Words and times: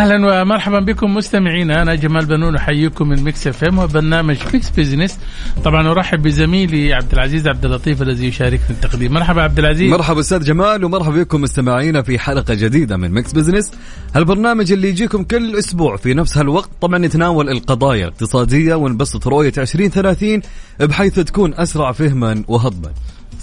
أهلا 0.00 0.42
ومرحبا 0.42 0.80
بكم 0.80 1.14
مستمعينا. 1.14 1.82
أنا 1.82 1.94
جمال 1.94 2.26
بنون 2.26 2.56
أحييكم 2.56 3.08
من 3.08 3.22
Mix 3.22 3.46
FM 3.46 3.78
وبرنامج 3.78 4.36
Mix 4.52 4.70
Business 4.70 5.18
طبعا 5.64 5.90
أرحب 5.90 6.22
بزميلي 6.22 6.94
عبد 6.94 7.12
العزيز 7.12 7.48
عبد 7.48 7.64
اللطيف 7.64 8.02
الذي 8.02 8.26
يشارك 8.26 8.60
في 8.60 8.70
التقديم. 8.70 9.12
مرحبا 9.12 9.42
عبد 9.42 9.58
العزيز. 9.58 9.90
مرحبا 9.90 10.20
أستاذ 10.20 10.44
جمال 10.44 10.84
ومرحبا 10.84 11.22
بكم 11.22 11.40
مستمعينا 11.40 12.02
في 12.02 12.18
حلقة 12.18 12.54
جديدة 12.54 12.96
من 12.96 13.10
Mix 13.10 13.32
Business 13.32 13.72
هالبرنامج 14.14 14.72
اللي 14.72 14.88
يجيكم 14.88 15.24
كل 15.24 15.56
أسبوع 15.56 15.96
في 15.96 16.14
نفس 16.14 16.38
هالوقت. 16.38 16.70
طبعا 16.80 16.98
نتناول 16.98 17.48
القضايا 17.48 18.04
الاقتصادية 18.04 18.74
ونبسط 18.74 19.28
رؤية 19.28 19.52
2030 19.58 20.40
بحيث 20.80 21.14
تكون 21.14 21.54
أسرع 21.54 21.92
فهما 21.92 22.44
وهضما. 22.48 22.90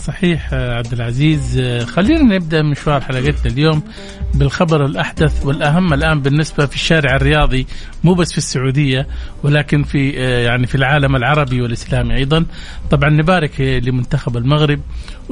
صحيح 0.07 0.53
عبد 0.53 0.93
العزيز. 0.93 1.61
خلينا 1.87 2.35
نبدأ 2.35 2.61
مشوار 2.61 3.01
حلقتنا 3.01 3.53
اليوم 3.53 3.83
بالخبر 4.33 4.85
الأحدث 4.85 5.45
والأهم 5.45 5.93
الآن 5.93 6.21
بالنسبة 6.21 6.65
في 6.65 6.75
الشارع 6.75 7.15
الرياضي 7.15 7.67
مو 8.03 8.13
بس 8.13 8.31
في 8.31 8.37
السعودية 8.37 9.07
ولكن 9.43 9.83
في 9.83 10.19
آه، 10.19 10.39
يعني 10.39 10.67
في 10.67 10.75
العالم 10.75 11.15
العربي 11.15 11.61
والإسلامي 11.61 12.15
أيضا. 12.15 12.45
طبعا 12.91 13.09
نبارك 13.09 13.61
لمنتخب 13.61 14.37
المغرب 14.37 14.79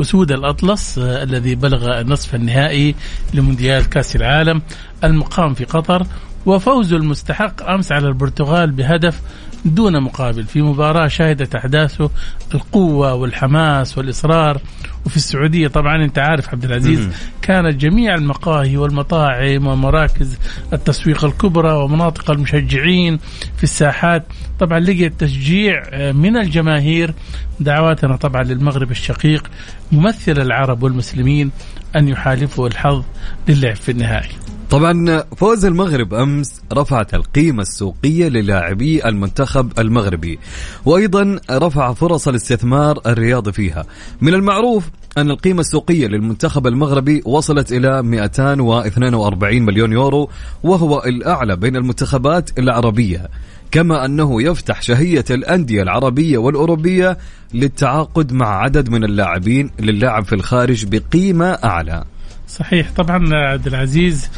أسود 0.02 0.32
الأطلس 0.32 0.98
آه، 0.98 1.24
الذي 1.24 1.56
بلغ 1.56 2.02
النصف 2.02 2.36
النهائي 2.36 2.96
لمونديال 3.34 3.90
كأس 3.90 4.16
العالم 4.16 4.62
المقام 5.04 5.54
في 5.54 5.66
قطر 5.66 6.08
وفوزه 6.46 6.98
المستحق 6.98 7.70
أمس 7.70 7.92
على 7.92 8.08
البرتغال 8.08 8.72
بهدف 8.72 9.22
دون 9.66 10.02
مقابل. 10.02 10.44
في 10.44 10.62
مباراة 10.62 11.08
شهدت 11.08 11.56
أحداثه 11.56 12.10
القوة 12.54 13.14
والحماس 13.14 13.98
والإصرار. 13.98 14.62
وفي 15.06 15.18
السعودية 15.18 15.68
طبعا 15.68 16.04
أنت 16.04 16.20
عارف 16.20 16.50
عبد 16.50 16.66
العزيز 16.66 17.10
كانت 17.42 17.82
جميع 17.82 18.16
المقاهي 18.16 18.78
والمطاعم 18.78 19.68
ومراكز 19.68 20.38
التسويق 20.74 21.26
الكبرى 21.26 21.72
ومناطق 21.72 22.32
المشجعين 22.32 23.20
في 23.58 23.64
الساحات. 23.64 24.26
طبعا 24.60 24.80
لقيت 24.80 25.20
تشجيع 25.20 25.84
آه، 25.90 26.12
من 26.12 26.38
الجماهير. 26.38 27.14
دعواتنا 27.60 28.16
طبعا 28.16 28.44
للمغرب 28.44 28.92
الشقيق 28.92 29.52
ممثل 29.92 30.42
العرب 30.42 30.84
والمسلمين 30.84 31.52
أن 31.96 32.08
يحالفوا 32.08 32.68
الحظ 32.68 33.04
للعب 33.48 33.76
في 33.76 33.92
النهائي. 33.92 34.45
طبعا 34.76 35.24
فوز 35.36 35.66
المغرب 35.66 36.14
أمس 36.14 36.62
رفعت 36.74 37.14
القيمة 37.14 37.62
السوقية 37.62 38.28
للاعبي 38.28 39.06
المنتخب 39.06 39.80
المغربي 39.80 40.40
وأيضا 40.86 41.40
رفع 41.52 41.94
فرص 41.94 42.28
الاستثمار 42.28 43.00
الرياضي 43.06 43.52
فيها. 43.52 43.86
من 44.22 44.34
المعروف 44.34 44.90
أن 45.18 45.32
القيمة 45.32 45.60
السوقية 45.60 46.08
للمنتخب 46.08 46.68
المغربي 46.68 47.22
وصلت 47.26 47.72
إلى 47.72 48.04
242 48.04 49.62
مليون 49.62 49.92
يورو 49.94 50.30
وهو 50.64 51.04
الأعلى 51.06 51.56
بين 51.56 51.76
المنتخبات 51.76 52.60
العربية. 52.60 53.28
كما 53.72 54.06
أنه 54.06 54.42
يفتح 54.42 54.82
شهية 54.82 55.26
الأندية 55.30 55.82
العربية 55.82 56.38
والأوروبية 56.38 57.18
للتعاقد 57.54 58.34
مع 58.34 58.64
عدد 58.64 58.90
من 58.90 59.04
اللاعبين 59.04 59.72
للعب 59.80 60.26
في 60.26 60.36
الخارج 60.36 60.86
بقيمة 60.86 61.46
أعلى. 61.46 62.04
صحيح. 62.48 62.92
طبعا 62.92 63.30
عبد 63.34 63.68
العزيز 63.68 64.30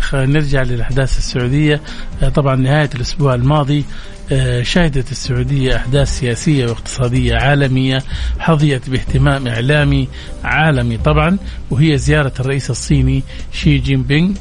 خلينا 0.00 0.32
نرجع 0.32 0.62
للأحداث 0.62 1.18
السعودية. 1.18 1.80
آه، 2.22 2.28
طبعا 2.28 2.56
نهاية 2.56 2.90
الأسبوع 2.94 3.34
الماضي 3.34 3.78
آه، 3.78 4.21
شهدت 4.62 5.10
السعودية 5.12 5.76
أحداث 5.76 6.18
سياسية 6.18 6.66
واقتصادية 6.66 7.34
عالمية 7.36 8.02
حظيت 8.38 8.90
باهتمام 8.90 9.48
إعلامي 9.48 10.08
عالمي 10.44 10.96
طبعا 10.96 11.38
وهي 11.70 11.98
زيارة 11.98 12.32
الرئيس 12.40 12.70
الصيني 12.70 13.22
شي 13.52 13.78
جين 13.78 14.02
بينغ 14.02 14.34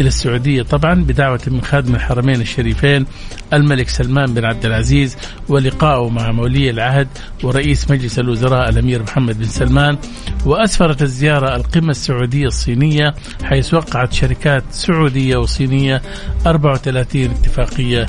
إلى 0.00 0.08
السعودية 0.08 0.62
طبعا 0.62 0.94
بدعوة 0.94 1.40
من 1.46 1.62
خادم 1.62 1.94
الحرمين 1.94 2.40
الشريفين 2.40 3.06
الملك 3.52 3.88
سلمان 3.88 4.34
بن 4.34 4.44
عبد 4.44 4.66
العزيز 4.66 5.16
ولقائه 5.48 6.08
مع 6.08 6.32
مولي 6.32 6.70
العهد 6.70 7.08
ورئيس 7.42 7.90
مجلس 7.90 8.18
الوزراء 8.18 8.68
الأمير 8.68 9.02
محمد 9.02 9.38
بن 9.38 9.44
سلمان. 9.44 9.98
وأسفرت 10.46 11.02
الزيارة 11.02 11.56
القمة 11.56 11.90
السعودية 11.90 12.46
الصينية 12.46 13.14
حيث 13.44 13.74
وقعت 13.74 14.12
شركات 14.12 14.64
سعودية 14.70 15.36
وصينية 15.36 16.02
34 16.46 17.24
اتفاقية 17.24 18.06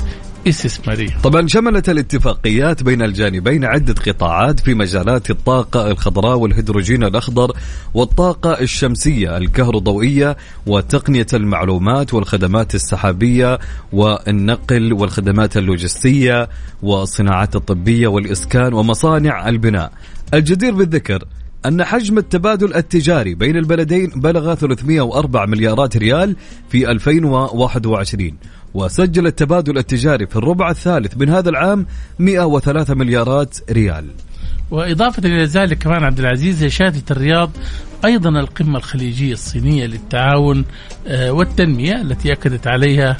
استثماريه. 0.48 1.18
طبعا 1.22 1.46
شملت 1.46 1.88
الاتفاقيات 1.88 2.82
بين 2.82 3.02
الجانبين 3.02 3.64
عدة 3.64 3.94
قطاعات 4.06 4.60
في 4.60 4.74
مجالات 4.74 5.30
الطاقة 5.30 5.90
الخضراء 5.90 6.38
والهيدروجين 6.38 7.04
الأخضر 7.04 7.52
والطاقة 7.94 8.60
الشمسية 8.60 9.36
الكهروضوئية 9.36 10.36
وتقنية 10.66 11.26
المعلومات 11.34 12.14
والخدمات 12.14 12.74
السحابية 12.74 13.58
والنقل 13.92 14.92
والخدمات 14.92 15.56
اللوجستية 15.56 16.48
والصناعات 16.82 17.56
الطبية 17.56 18.08
والإسكان 18.08 18.72
ومصانع 18.72 19.48
البناء 19.48 19.92
الجدير 20.34 20.74
بالذكر 20.74 21.24
أن 21.66 21.84
حجم 21.84 22.18
التبادل 22.18 22.74
التجاري 22.74 23.34
بين 23.34 23.56
البلدين 23.56 24.10
بلغ 24.16 24.54
304 24.54 25.46
مليارات 25.46 25.96
ريال 25.96 26.36
في 26.68 26.90
2021 26.90 28.32
وسجل 28.74 29.26
التبادل 29.26 29.78
التجاري 29.78 30.26
في 30.26 30.36
الربع 30.36 30.70
الثالث 30.70 31.16
من 31.16 31.28
هذا 31.28 31.48
العام 31.48 31.86
103 32.18 32.94
مليارات 32.94 33.58
ريال. 33.70 34.06
وإضافة 34.70 35.28
إلى 35.28 35.44
ذلك 35.44 35.78
كمان 35.78 36.04
عبد 36.04 36.18
العزيز 36.18 36.64
شهدت 36.64 37.10
الرياض 37.10 37.50
أيضا 38.04 38.30
القمة 38.30 38.78
الخليجية 38.78 39.32
الصينية 39.32 39.86
للتعاون 39.86 40.64
آه، 41.06 41.32
والتنمية 41.32 42.02
التي 42.02 42.32
أكدت 42.32 42.66
عليها 42.66 43.16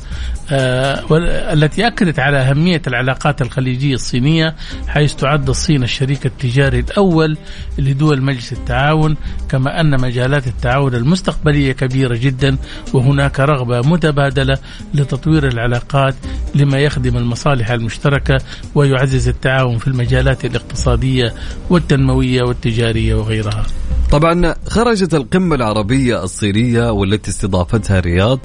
آه، 0.50 1.04
التي 1.52 1.86
أكدت 1.86 2.18
على 2.18 2.38
أهمية 2.38 2.82
العلاقات 2.86 3.42
الخليجية 3.42 3.94
الصينية 3.94 4.54
حيث 4.88 5.14
تعد 5.14 5.48
الصين 5.48 5.82
الشريك 5.82 6.26
التجاري 6.26 6.80
الأول 6.80 7.36
لدول 7.78 8.22
مجلس 8.22 8.52
التعاون 8.52 9.16
كما 9.48 9.80
أن 9.80 10.00
مجالات 10.00 10.46
التعاون 10.46 10.94
المستقبلية 10.94 11.72
كبيرة 11.72 12.16
جدا 12.16 12.56
وهناك 12.94 13.40
رغبة 13.40 13.80
متبادلة 13.80 14.58
لتطوير 14.94 15.48
العلاقات 15.48 16.14
لما 16.54 16.78
يخدم 16.78 17.16
المصالح 17.16 17.70
المشتركة 17.70 18.38
ويعزز 18.74 19.28
التعاون 19.28 19.78
في 19.78 19.88
المجالات 19.88 20.44
الاقتصادية 20.44 21.34
والتنموية 21.70 22.42
والتجارية 22.42 23.14
وغيرها. 23.14 23.66
طبعا 24.10 24.54
خرجت 24.66 25.14
القمة 25.14 25.54
العربية 25.56 26.24
الصينية 26.24 26.90
والتي 26.90 27.30
استضافتها 27.30 27.98
الرياض 27.98 28.38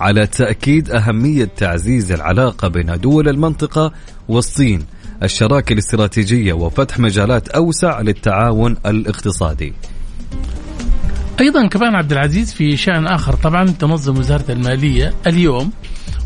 على 0.00 0.26
تأكيد 0.26 0.90
أهمية 0.90 1.44
تعزيز 1.56 2.12
العلاقة 2.12 2.68
بين 2.68 3.00
دول 3.00 3.28
المنطقة 3.28 3.92
والصين. 4.28 4.86
الشراكة 5.22 5.72
الاستراتيجية 5.72 6.52
وفتح 6.52 6.98
مجالات 6.98 7.48
أوسع 7.48 8.00
للتعاون 8.00 8.76
الاقتصادي. 8.86 9.72
أيضا 11.40 11.66
كمان 11.66 11.94
عبد 11.94 12.12
العزيز 12.12 12.52
في 12.52 12.76
شأن 12.76 13.06
آخر 13.06 13.34
طبعا 13.34 13.64
تنظم 13.64 14.18
وزارة 14.18 14.52
المالية 14.52 15.14
اليوم 15.26 15.72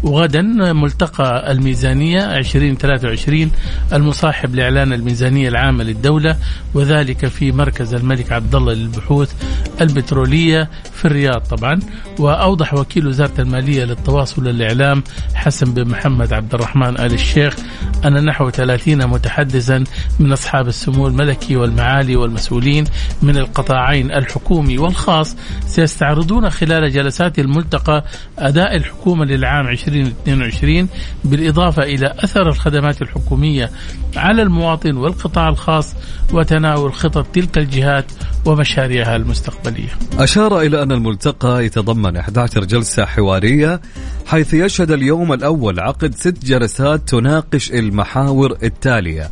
وغدا 0.07 0.43
ملتقى 0.73 1.53
الميزانية 1.53 2.37
2023 2.39 3.51
المصاحب 3.93 4.55
لإعلان 4.55 4.93
الميزانية 4.93 5.49
العامة 5.49 5.85
للدولة 5.85 6.37
وذلك 6.75 7.27
في 7.27 7.53
مركز 7.53 7.95
الملك 7.95 8.33
عبد 8.33 8.55
الله 8.55 8.73
للبحوث 8.73 9.33
البترولية 9.81 10.69
في 10.97 11.05
الرياض 11.05 11.41
طبعا 11.41 11.81
وأوضح 12.19 12.75
وكيل 12.75 13.07
وزارة 13.07 13.41
المالية 13.41 13.85
للتواصل 13.85 14.47
والإعلام 14.47 15.03
حسن 15.35 15.75
بن 15.75 15.89
محمد 15.89 16.33
عبد 16.33 16.55
الرحمن 16.55 16.99
آل 17.01 17.13
الشيخ 17.13 17.57
أن 18.05 18.25
نحو 18.25 18.51
30 18.51 19.07
متحدثا 19.07 19.85
من 20.21 20.33
أصحاب 20.33 20.69
السمو 20.69 21.07
الملكي 21.07 21.57
والمعالي 21.57 22.17
والمسؤولين 22.17 22.85
من 23.23 23.37
القطاعين 23.37 24.13
الحكومي 24.13 24.79
والخاص 24.79 25.37
سيستعرضون 25.67 26.51
خلال 26.51 26.93
جلسات 26.93 27.39
الملتقى 27.39 28.05
أداء 28.39 28.77
الحكومة 28.77 29.25
للعام 29.25 29.69
2022 29.69 30.89
بالإضافة 31.25 31.83
إلى 31.83 32.15
أثر 32.19 32.49
الخدمات 32.49 33.03
الحكومية 33.03 33.71
على 34.17 34.43
المواطن 34.43 34.97
والقطاع 34.97 35.49
الخاص 35.49 35.95
وتناول 36.33 36.95
خطط 36.95 37.27
تلك 37.27 37.59
الجهات 37.59 38.13
ومشاريعها 38.45 39.17
المستقبلية. 39.17 39.89
أشار 40.19 40.61
إلى 40.61 40.83
الملتقى 40.93 41.67
يتضمن 41.67 42.17
11 42.17 42.65
جلسة 42.65 43.05
حوارية 43.05 43.81
حيث 44.27 44.55
يشهد 44.55 44.91
اليوم 44.91 45.33
الأول 45.33 45.81
عقد 45.81 46.15
ست 46.15 46.45
جلسات 46.45 47.09
تناقش 47.09 47.71
المحاور 47.71 48.57
التالية 48.63 49.31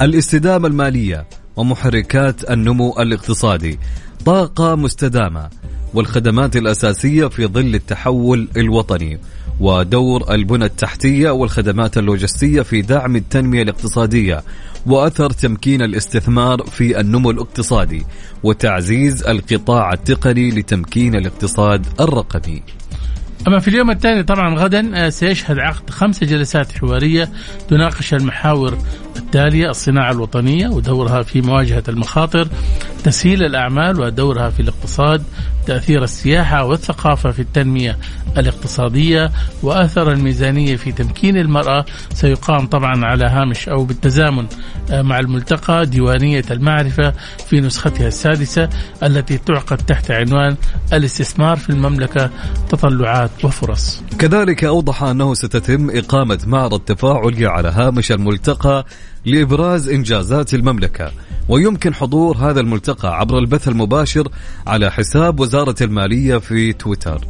الاستدامة 0.00 0.68
المالية 0.68 1.26
ومحركات 1.56 2.50
النمو 2.50 2.94
الاقتصادي 2.98 3.78
طاقة 4.24 4.74
مستدامة 4.74 5.50
والخدمات 5.94 6.56
الأساسية 6.56 7.26
في 7.26 7.46
ظل 7.46 7.74
التحول 7.74 8.48
الوطني. 8.56 9.18
ودور 9.62 10.34
البنى 10.34 10.64
التحتية 10.64 11.30
والخدمات 11.30 11.98
اللوجستية 11.98 12.62
في 12.62 12.82
دعم 12.82 13.16
التنمية 13.16 13.62
الاقتصادية 13.62 14.42
وأثر 14.86 15.30
تمكين 15.30 15.82
الاستثمار 15.82 16.62
في 16.62 17.00
النمو 17.00 17.30
الاقتصادي 17.30 18.06
وتعزيز 18.42 19.22
القطاع 19.22 19.92
التقني 19.92 20.50
لتمكين 20.50 21.14
الاقتصاد 21.14 21.86
الرقمي. 22.00 22.62
أما 23.48 23.58
في 23.58 23.68
اليوم 23.68 23.90
الثاني 23.90 24.22
طبعا 24.22 24.54
غدا 24.54 25.06
آه، 25.06 25.08
سيشهد 25.08 25.58
عقد 25.58 25.90
خمس 25.90 26.24
جلسات 26.24 26.72
حوارية 26.72 27.28
تناقش 27.68 28.14
المحاور 28.14 28.78
التالية 29.16 29.70
الصناعة 29.70 30.12
الوطنية 30.12 30.68
ودورها 30.68 31.22
في 31.22 31.40
مواجهة 31.40 31.82
المخاطر 31.88 32.48
تسهيل 33.04 33.42
الأعمال 33.42 34.00
ودورها 34.00 34.50
في 34.50 34.60
الاقتصاد 34.60 35.22
تأثير 35.66 36.04
السياحة 36.04 36.64
والثقافة 36.64 37.30
في 37.30 37.42
التنمية 37.42 37.98
الاقتصادية 38.38 39.30
وأثر 39.62 40.12
الميزانية 40.12 40.76
في 40.76 40.92
تمكين 40.92 41.36
المرأة. 41.36 41.84
سيقام 42.14 42.66
طبعا 42.66 43.04
على 43.04 43.24
هامش 43.24 43.68
أو 43.68 43.84
بالتزامن 43.84 44.46
آه، 44.90 45.02
مع 45.02 45.18
الملتقى 45.18 45.86
ديوانية 45.86 46.44
المعرفة 46.50 47.12
في 47.46 47.60
نسختها 47.60 48.08
السادسة 48.08 48.68
التي 49.02 49.38
تعقد 49.38 49.76
تحت 49.76 50.10
عنوان 50.10 50.56
الاستثمار 50.92 51.56
في 51.56 51.70
المملكة 51.70 52.30
تطلعات 52.68 53.44
وفرص. 53.44 54.02
كذلك 54.18 54.64
أوضح 54.64 55.02
أنه 55.02 55.34
ستتم 55.34 55.90
إقامة 55.90 56.38
معرض 56.46 56.80
تفاعلي 56.80 57.46
على 57.46 57.68
هامش 57.68 58.12
الملتقى 58.12 58.86
لإبراز 59.26 59.88
إنجازات 59.88 60.54
المملكة. 60.54 61.12
ويمكن 61.48 61.94
حضور 61.94 62.36
هذا 62.36 62.60
الملتقى 62.60 63.18
عبر 63.18 63.38
البث 63.38 63.68
المباشر 63.68 64.28
على 64.66 64.90
حساب 64.90 65.40
وزارة 65.40 65.76
المالية 65.80 66.36
في 66.36 66.72
تويتر. 66.72 67.20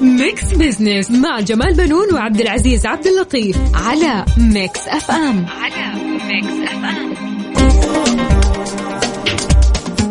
Mix 0.00 0.54
Business 0.54 1.10
مع 1.10 1.40
جمال 1.40 1.74
بنون 1.74 2.14
وعبد 2.14 2.40
العزيز 2.40 2.86
عبد 2.86 3.06
اللطيف 3.06 3.56
على 3.74 4.24
Mix 4.38 4.88
FM. 4.88 5.46
على 5.46 5.94
Mix 6.24 6.72
FM. 6.72 8.13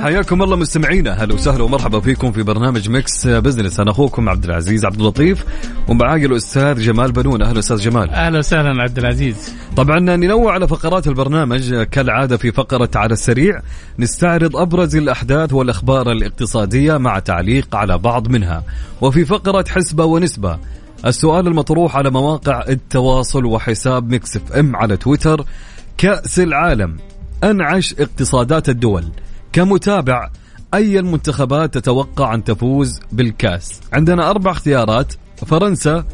حياكم 0.03 0.43
الله 0.43 0.55
مستمعينا. 0.55 1.23
هلا 1.23 1.33
وسهلا 1.33 1.63
ومرحبا 1.63 1.99
فيكم 1.99 2.31
في 2.31 2.43
برنامج 2.43 2.89
Mix 2.89 3.27
Business. 3.27 3.79
أنا 3.79 3.91
أخوكم 3.91 4.29
عبد 4.29 4.45
العزيز 4.45 4.85
عبد 4.85 4.99
اللطيف 4.99 5.45
ومعاي 5.87 6.25
الأستاذ 6.25 6.79
جمال 6.79 7.11
بنون. 7.11 7.41
أهلا 7.41 7.59
أستاذ 7.59 7.77
جمال. 7.77 8.09
أهلا 8.09 8.39
وسهلا 8.39 8.81
عبد 8.81 8.97
العزيز. 8.97 9.53
طبعا 9.75 9.99
ننوع 9.99 10.53
على 10.53 10.67
فقرات 10.67 11.07
البرنامج. 11.07 11.83
كالعادة 11.83 12.37
في 12.37 12.51
فقرة 12.51 12.89
على 12.95 13.13
السريع 13.13 13.61
نستعرض 13.99 14.57
أبرز 14.57 14.95
الأحداث 14.95 15.53
والأخبار 15.53 16.11
الاقتصادية 16.11 16.97
مع 16.97 17.19
تعليق 17.19 17.75
على 17.75 17.97
بعض 17.97 18.27
منها. 18.27 18.63
وفي 19.01 19.25
فقرة 19.25 19.65
حسبة 19.69 20.05
ونسبة 20.05 20.59
السؤال 21.05 21.47
المطروح 21.47 21.95
على 21.95 22.09
مواقع 22.09 22.63
التواصل 22.69 23.45
وحساب 23.45 24.09
Mix 24.09 24.35
FM 24.35 24.75
على 24.75 24.97
تويتر 24.97 25.45
كأس 25.97 26.39
العالم 26.39 26.97
أنعش 27.43 27.95
اقتصادات 27.99 28.69
الدول. 28.69 29.03
كمتابع 29.53 30.29
أي 30.73 30.99
المنتخبات 30.99 31.73
تتوقع 31.73 32.33
أن 32.33 32.43
تفوز 32.43 32.99
بالكاس؟ 33.11 33.81
عندنا 33.93 34.29
أربع 34.29 34.51
اختيارات 34.51 35.13
فرنسا 35.35 36.05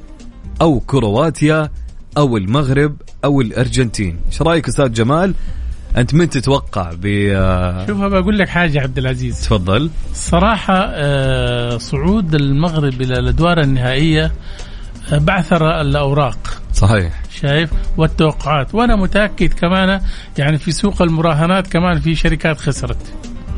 أو 0.62 0.80
كرواتيا 0.80 1.70
أو 2.18 2.38
المغرب 2.38 2.96
أو 3.24 3.42
الأرجنتين. 3.42 4.20
إيش 4.28 4.42
رأيك 4.42 4.68
أستاذ 4.68 4.92
جمال؟ 4.94 5.34
أنت 5.98 6.14
من 6.14 6.30
تتوقع 6.30 6.92
ب 7.02 7.08
شوف 7.88 7.98
بقول 7.98 8.38
لك 8.38 8.50
حاجة 8.50 8.82
عبد 8.82 8.98
العزيز. 8.98 9.42
تفضل. 9.42 9.90
صراحة 10.14 10.86
آه، 10.90 11.78
صعود 11.78 12.36
المغرب 12.36 13.02
إلى 13.02 13.20
الأدوار 13.20 13.62
النهائية 13.62 14.32
آه، 15.12 15.18
بعثر 15.18 15.82
الأوراق. 15.82 16.59
صحيح 16.80 17.22
شايف 17.42 17.70
والتوقعات 17.98 18.76
وأنا 18.76 18.96
متأكد 18.96 19.54
كمان 19.54 20.02
يعني 20.38 20.58
في 20.58 20.72
سوق 20.72 21.02
المراهنات 21.02 21.68
كمان 21.68 22.00
في 22.00 22.16
شركات 22.16 22.58
خسرت 22.58 23.14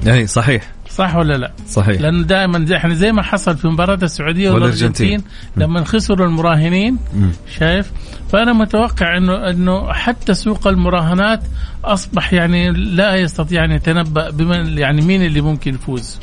أي 0.08 0.28
صحيح 0.28 0.72
صح 0.90 1.16
ولا 1.16 1.38
لا؟ 1.38 1.52
صحيح 1.68 2.02
لأنه 2.02 2.24
دائما 2.24 2.76
إحنا 2.76 2.94
زي 2.94 3.12
ما 3.12 3.22
حصل 3.22 3.58
في 3.58 3.68
مباراة 3.68 4.00
السعودية. 4.04 4.52
والأرجنتين 4.52 5.24
لما 5.58 5.84
خسروا 5.84 6.28
المراهنين 6.28 6.98
مم. 7.16 7.32
شايف؟ 7.58 7.92
فأنا 8.32 8.54
متوقع 8.54 9.18
انه 9.18 9.50
إنه 9.50 9.94
حتى 9.94 10.34
سوق 10.34 10.68
المراهنات 10.68 11.40
أصبح 11.86 12.34
يعني 12.34 12.72
لا 12.72 13.16
يستطيع 13.16 13.66
أن 13.66 13.72
يتنبأ 13.72 14.30
بمن 14.30 14.78
يعني 14.78 15.02
مين 15.02 15.26
اللي 15.26 15.42
ممكن 15.42 15.76
يفوز. 15.76 16.20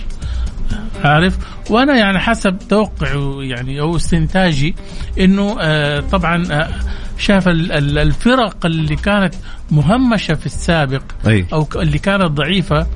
عارف 1.04 1.38
وأنا 1.70 1.96
يعني 1.96 2.18
حسب 2.18 2.58
توقعي 2.68 3.48
يعني 3.48 3.80
أو 3.80 3.96
استنتاجي 3.96 4.74
إنه 5.20 5.56
آه 5.60 6.00
طبعا 6.00 6.44
آه 6.52 6.68
شاف 7.18 7.48
ال- 7.48 7.72
ال- 7.72 7.98
الفرق 7.98 8.66
اللي 8.66 8.96
كانت 8.96 9.34
مهمشة 9.70 10.34
في 10.34 10.46
السابق 10.46 11.02
أي. 11.26 11.46
أو 11.52 11.68
اللي 11.76 11.98
كانت 11.98 12.24
ضعيفة 12.24 12.86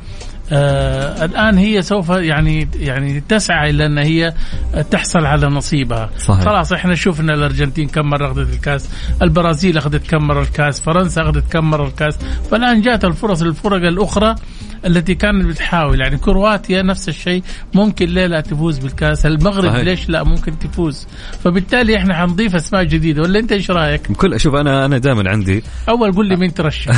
آه 0.52 1.24
الآن 1.24 1.58
هي 1.58 1.82
سوف 1.82 2.08
يعني 2.08 2.68
يعني 2.76 3.20
تسعى 3.20 3.70
إلى 3.70 3.86
أن 3.86 3.98
هي 3.98 4.34
تحصل 4.90 5.26
على 5.26 5.46
نصيبها 5.46 6.10
صحيح. 6.18 6.44
خلاص 6.44 6.72
إحنا 6.72 6.94
شفنا 6.94 7.34
الأرجنتين 7.34 7.88
كم 7.88 8.06
مرة 8.06 8.26
أخذت 8.32 8.54
الكاس 8.54 8.88
البرازيل 9.22 9.78
أخذت 9.78 10.06
كم 10.10 10.22
مرة 10.26 10.42
الكاس 10.42 10.80
فرنسا 10.80 11.22
أخذت 11.22 11.52
كم 11.52 11.70
مرة 11.70 11.86
الكاس 11.86 12.18
فالآن 12.50 12.80
جاءت 12.82 13.04
الفرص 13.04 13.42
للفرق 13.42 13.86
الأخرى 13.88 14.34
التي 14.86 15.14
كانت 15.14 15.44
بتحاول. 15.44 16.00
يعني 16.00 16.18
كرواتيا 16.18 16.82
نفس 16.82 17.08
الشيء. 17.08 17.42
ممكن 17.74 18.06
ليه 18.06 18.26
لا 18.26 18.40
تفوز 18.40 18.78
بالكأس. 18.78 19.26
المغرب 19.26 19.70
صحيح. 19.70 19.84
ليش 19.84 20.08
لا؟ 20.08 20.22
ممكن 20.22 20.58
تفوز. 20.58 21.06
فبالتالي 21.44 21.96
إحنا 21.96 22.14
حنضيف 22.14 22.54
أسماء 22.56 22.84
جديدة. 22.84 23.22
ولا 23.22 23.38
أنت 23.38 23.52
إيش 23.52 23.70
رأيك؟ 23.70 24.12
بكل 24.12 24.40
شوف 24.40 24.54
أنا 24.54 24.84
أنا 24.84 24.98
دائما 24.98 25.30
عندي 25.30 25.62
أول 25.88 26.12
قول 26.12 26.28
لي 26.28 26.36
مين 26.36 26.54
ترشح. 26.54 26.92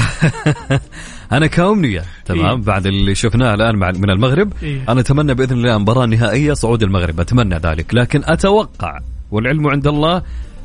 أنا 1.32 1.46
كأمنية. 1.46 2.02
تمام؟ 2.24 2.46
إيه. 2.46 2.64
بعد 2.64 2.86
اللي 2.86 3.14
شفناه 3.14 3.54
الآن 3.54 3.76
مع 3.76 3.90
من 3.90 4.10
المغرب. 4.10 4.52
إيه. 4.62 4.84
أنا 4.88 5.00
أتمنى 5.00 5.34
بإذن 5.34 5.56
الله 5.56 5.78
مباراة 5.78 6.06
نهائية 6.06 6.52
صعود 6.52 6.82
المغرب. 6.82 7.20
أتمنى 7.20 7.56
ذلك. 7.56 7.94
لكن 7.94 8.22
أتوقع 8.24 8.98
والعلم 9.30 9.68
عند 9.68 9.86
الله 9.86 10.22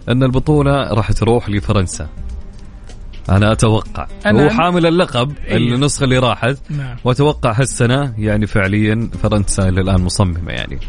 أن 0.09 0.23
البطولة 0.23 0.93
راح 0.93 1.11
تروح 1.11 1.49
لفرنسا. 1.49 2.09
أنا 3.29 3.51
أتوقع. 3.51 4.07
أنا 4.25 4.45
هو 4.45 4.49
حامل 4.49 4.85
اللقب 4.85 5.33
إيه. 5.47 5.57
النسخه 5.57 6.03
اللي 6.03 6.17
راحت. 6.17 6.57
نعم. 6.69 6.97
وأتوقع 7.03 7.51
هالسنة 7.59 8.13
يعني 8.17 8.47
فعليا 8.47 9.09
فرنسا 9.23 9.69
إلى 9.69 9.81
الآن 9.81 10.01
مصممة 10.01 10.51
يعني. 10.51 10.79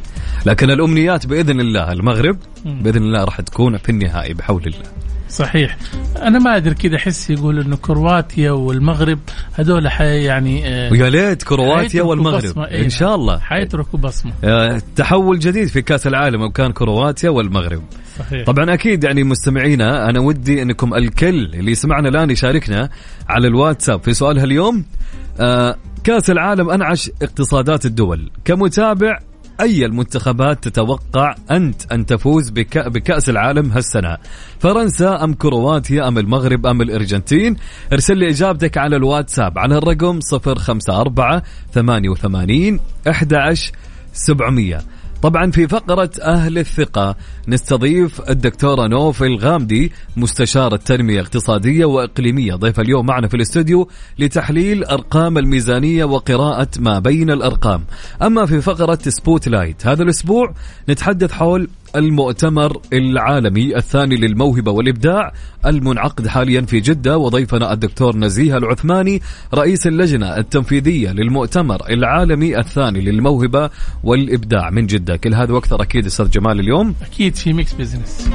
لكن 0.47 0.71
الأمنيات 0.71 1.27
بإذن 1.27 1.61
الله 1.61 1.93
المغرب. 1.93 2.37
بإذن 2.65 3.03
الله 3.03 3.25
راح 3.25 3.41
تكون 3.41 3.77
في 3.77 3.89
النهائي 3.89 4.35
بحول 4.35 4.63
الله. 4.67 5.00
صحيح. 5.31 5.77
أنا 6.23 6.39
ما 6.39 6.57
أدري 6.57 6.75
كذا 6.75 6.97
أحس 6.97 7.31
يقول 7.31 7.61
إنه 7.61 7.77
كرواتيا 7.77 8.51
والمغرب 8.51 9.19
هذول 9.53 9.89
حي 9.89 10.25
يعني 10.25 10.69
آه، 10.69 10.93
ويا 10.93 11.11
ليت 11.11 11.43
كرواتيا 11.43 12.03
والمغرب. 12.03 12.59
إيه. 12.59 12.85
إن 12.85 12.91
شاء 12.91 13.15
الله. 13.15 13.39
حيتركوا 13.39 13.99
بصمة. 13.99 14.33
آه، 14.45 14.83
تحول 14.97 15.39
جديد 15.39 15.69
في 15.69 15.83
كأس 15.83 16.07
العالم 16.07 16.43
وكان 16.43 16.73
كرواتيا 16.73 17.31
والمغرب. 17.31 17.83
صحيح. 18.19 18.45
طبعا 18.47 18.75
أكيد 18.75 19.05
يعني 19.05 19.25
مستمعينا 19.25 20.11
أنا 20.11 20.21
ودي 20.21 20.63
إنكم 20.63 20.95
الكل 20.95 21.55
اللي 21.55 21.71
يسمعنا 21.73 22.09
الآن 22.09 22.31
يشاركنا 22.31 22.89
على 23.29 23.49
الواتساب 23.49 24.03
في 24.03 24.13
سؤالها 24.13 24.45
اليوم. 24.45 24.85
آه 25.41 25.77
كأس 26.05 26.31
العالم 26.31 26.71
أنعش 26.71 27.11
اقتصادات 27.23 27.87
الدول. 27.87 28.31
كمتابع 28.45 29.19
أي 29.61 29.87
المنتخبات 29.87 30.65
تتوقع 30.69 31.35
أنت 31.51 31.93
أن 31.93 32.07
تفوز 32.07 32.51
بك 32.51 32.79
بكأس 32.79 33.29
العالم 33.29 33.73
هالسنة؟ 33.73 34.19
فرنسا 34.59 35.25
أم 35.25 35.35
كرواتيا 35.35 36.09
أم 36.09 36.19
المغرب 36.19 36.67
أم 36.67 36.83
الأرجنتين؟ 36.83 37.57
ارسل 37.93 38.19
لي 38.19 38.29
إجابتك 38.29 38.79
على 38.79 38.97
الواتساب 38.97 39.59
على 39.59 39.79
الرقم 39.79 40.19
054 40.33 41.43
88 41.75 42.81
11 43.09 43.73
700 44.13 44.81
طبعا 45.23 45.51
في 45.51 45.69
فقرة 45.69 46.11
أهل 46.23 46.59
الثقة 46.59 47.17
نستضيف 47.49 48.31
الدكتورة 48.31 48.87
نوف 48.87 49.23
الغامدي 49.23 49.93
مستشار 50.17 50.75
التنمية 50.75 51.15
الاقتصادية 51.15 51.85
وإقليمية. 51.85 52.55
ضيف 52.55 52.81
اليوم 52.81 53.07
معنا 53.07 53.29
في 53.29 53.35
الاستوديو 53.35 53.89
لتحليل 54.19 54.85
أرقام 54.85 55.39
الميزانية 55.39 56.05
وقراءة 56.05 56.69
ما 56.79 56.99
بين 56.99 57.31
الأرقام. 57.31 57.85
أما 58.23 58.47
في 58.47 58.61
فقرة 58.61 58.99
Spotlight 59.09 59.87
هذا 59.87 60.03
الأسبوع 60.03 60.55
نتحدث 60.89 61.33
حول 61.33 61.69
المؤتمر 61.97 62.81
العالمي 62.93 63.77
الثاني 63.77 64.17
للموهبة 64.17 64.71
والإبداع 64.71 65.33
المنعقد 65.67 66.27
حاليا 66.27 66.61
في 66.61 66.81
جدة 66.81 67.19
وضيفنا 67.19 67.73
الدكتور 67.73 68.17
نزيه 68.17 68.57
العثماني 68.57 69.23
رئيس 69.55 69.87
اللجنة 69.87 70.37
التنفيذية 70.37 71.13
للمؤتمر 71.13 71.89
العالمي 71.91 72.59
الثاني 72.59 73.01
للموهبة 73.01 73.71
والإبداع 74.05 74.71
من 74.71 74.87
جدة. 74.87 75.17
كل 75.17 75.35
هذا 75.35 75.53
وأكثر 75.53 75.83
أكيد 75.83 76.07
أستاذ 76.07 76.31
جمال 76.31 76.61
اليوم. 76.61 76.95
أكيد 77.03 77.37
في 77.37 77.53
Mix 77.53 77.73
Business 77.73 78.31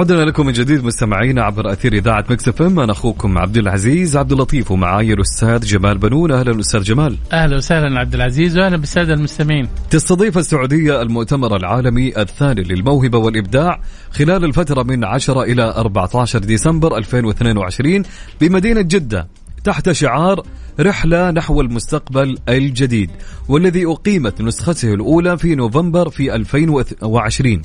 عدنا 0.00 0.22
لكم 0.22 0.46
من 0.46 0.52
جديد 0.52 0.84
مستمعينا 0.84 1.42
عبر 1.42 1.72
أثير 1.72 1.92
إذاعة 1.92 2.24
Mix 2.30 2.48
FM. 2.48 2.80
أنا 2.80 2.92
أخوكم 2.92 3.38
عبد 3.38 3.56
العزيز 3.56 4.16
عبد 4.16 4.32
اللطيف 4.32 4.70
ومعاي 4.70 5.12
الأستاذ 5.12 5.60
جمال 5.60 5.98
بنون. 5.98 6.32
أهلا 6.32 6.60
أستاذ 6.60 6.82
جمال. 6.82 7.16
أهلا 7.32 7.56
وسهلا 7.56 8.00
عبد 8.00 8.14
العزيز 8.14 8.58
وأهلا 8.58 8.76
بالسادة 8.76 9.14
المستمعين. 9.14 9.68
تستضيف 9.90 10.38
السعودية 10.38 11.02
المؤتمر 11.02 11.56
العالمي 11.56 12.16
الثاني 12.16 12.62
للموهبة 12.62 13.18
والإبداع 13.18 13.80
خلال 14.10 14.44
الفترة 14.44 14.82
من 14.82 15.04
10 15.04 15.42
إلى 15.42 15.62
14 15.62 16.38
ديسمبر 16.38 16.96
2022 16.96 18.02
بمدينة 18.40 18.80
جدة. 18.80 19.28
تحت 19.64 19.90
شعار 19.90 20.42
رحلة 20.80 21.30
نحو 21.30 21.60
المستقبل 21.60 22.38
الجديد 22.48 23.10
والذي 23.48 23.86
أقيمت 23.86 24.42
نسخته 24.42 24.94
الأولى 24.94 25.38
في 25.38 25.54
نوفمبر 25.54 26.10
في 26.10 26.34
2020 26.34 27.62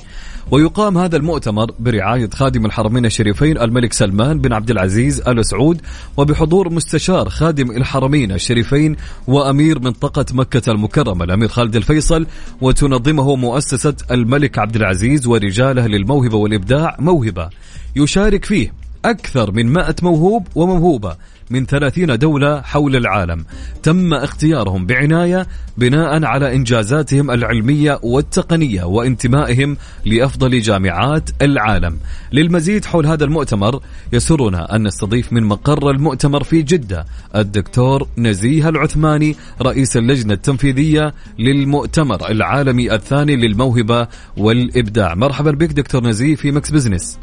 ويقام 0.51 0.97
هذا 0.97 1.17
المؤتمر 1.17 1.71
برعاية 1.79 2.29
خادم 2.29 2.65
الحرمين 2.65 3.05
الشريفين 3.05 3.57
الملك 3.57 3.93
سلمان 3.93 4.39
بن 4.39 4.53
عبد 4.53 4.71
العزيز 4.71 5.21
آل 5.21 5.45
سعود 5.45 5.81
وبحضور 6.17 6.69
مستشار 6.69 7.29
خادم 7.29 7.71
الحرمين 7.71 8.31
الشريفين 8.31 8.95
وأمير 9.27 9.79
منطقة 9.79 10.25
مكة 10.33 10.71
المكرمة 10.71 11.25
الأمير 11.25 11.47
خالد 11.47 11.75
الفيصل 11.75 12.27
وتنظمه 12.61 13.35
مؤسسة 13.35 13.95
الملك 14.11 14.59
عبد 14.59 14.75
العزيز 14.75 15.27
ورجاله 15.27 15.87
للموهبة 15.87 16.37
والإبداع 16.37 16.95
موهبة. 16.99 17.49
يشارك 17.95 18.45
فيه 18.45 18.73
أكثر 19.05 19.51
من 19.51 19.73
100 19.73 19.95
موهوب 20.01 20.47
وموهوبة. 20.55 21.15
من 21.49 21.65
30 21.65 22.17
دولة 22.19 22.61
حول 22.61 22.95
العالم. 22.95 23.45
تم 23.83 24.13
اختيارهم 24.13 24.85
بعناية 24.85 25.47
بناء 25.77 26.25
على 26.25 26.55
إنجازاتهم 26.55 27.31
العلمية 27.31 27.99
والتقنية 28.03 28.83
وانتمائهم 28.83 29.77
لأفضل 30.05 30.61
جامعات 30.61 31.29
العالم. 31.41 31.97
للمزيد 32.31 32.85
حول 32.85 33.05
هذا 33.05 33.23
المؤتمر 33.23 33.81
يسرنا 34.13 34.75
أن 34.75 34.87
نستضيف 34.87 35.33
من 35.33 35.43
مقر 35.43 35.89
المؤتمر 35.89 36.43
في 36.43 36.61
جدة 36.61 37.05
الدكتور 37.35 38.07
نزيه 38.17 38.69
العثماني 38.69 39.35
رئيس 39.61 39.97
اللجنة 39.97 40.33
التنفيذية 40.33 41.13
للمؤتمر 41.39 42.29
العالمي 42.29 42.95
الثاني 42.95 43.35
للموهبة 43.35 44.07
والإبداع. 44.37 45.15
مرحبا 45.15 45.51
بك 45.51 45.71
دكتور 45.71 46.03
نزيه 46.03 46.35
في 46.35 46.51
Mix 46.51 46.71
Business. 46.71 47.19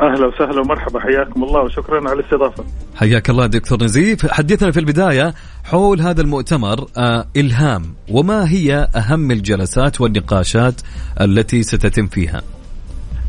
أهلا 0.00 0.26
وسهلا 0.26 0.60
ومرحبا 0.60 1.00
حياكم 1.00 1.44
الله 1.44 1.62
وشكرا 1.62 2.10
على 2.10 2.20
الاستضافة. 2.20 2.64
حياك 2.96 3.30
الله 3.30 3.46
دكتور 3.46 3.82
نزيه. 3.82 4.26
حدثنا 4.32 4.70
في 4.70 4.80
البداية 4.80 5.34
حول 5.64 6.00
هذا 6.00 6.20
المؤتمر 6.20 6.76
آه 6.98 7.24
إلهام. 7.36 7.82
وما 8.10 8.50
هي 8.50 8.88
أهم 8.96 9.30
الجلسات 9.30 10.00
والنقاشات 10.00 10.80
التي 11.20 11.62
ستتم 11.62 12.06
فيها؟ 12.06 12.42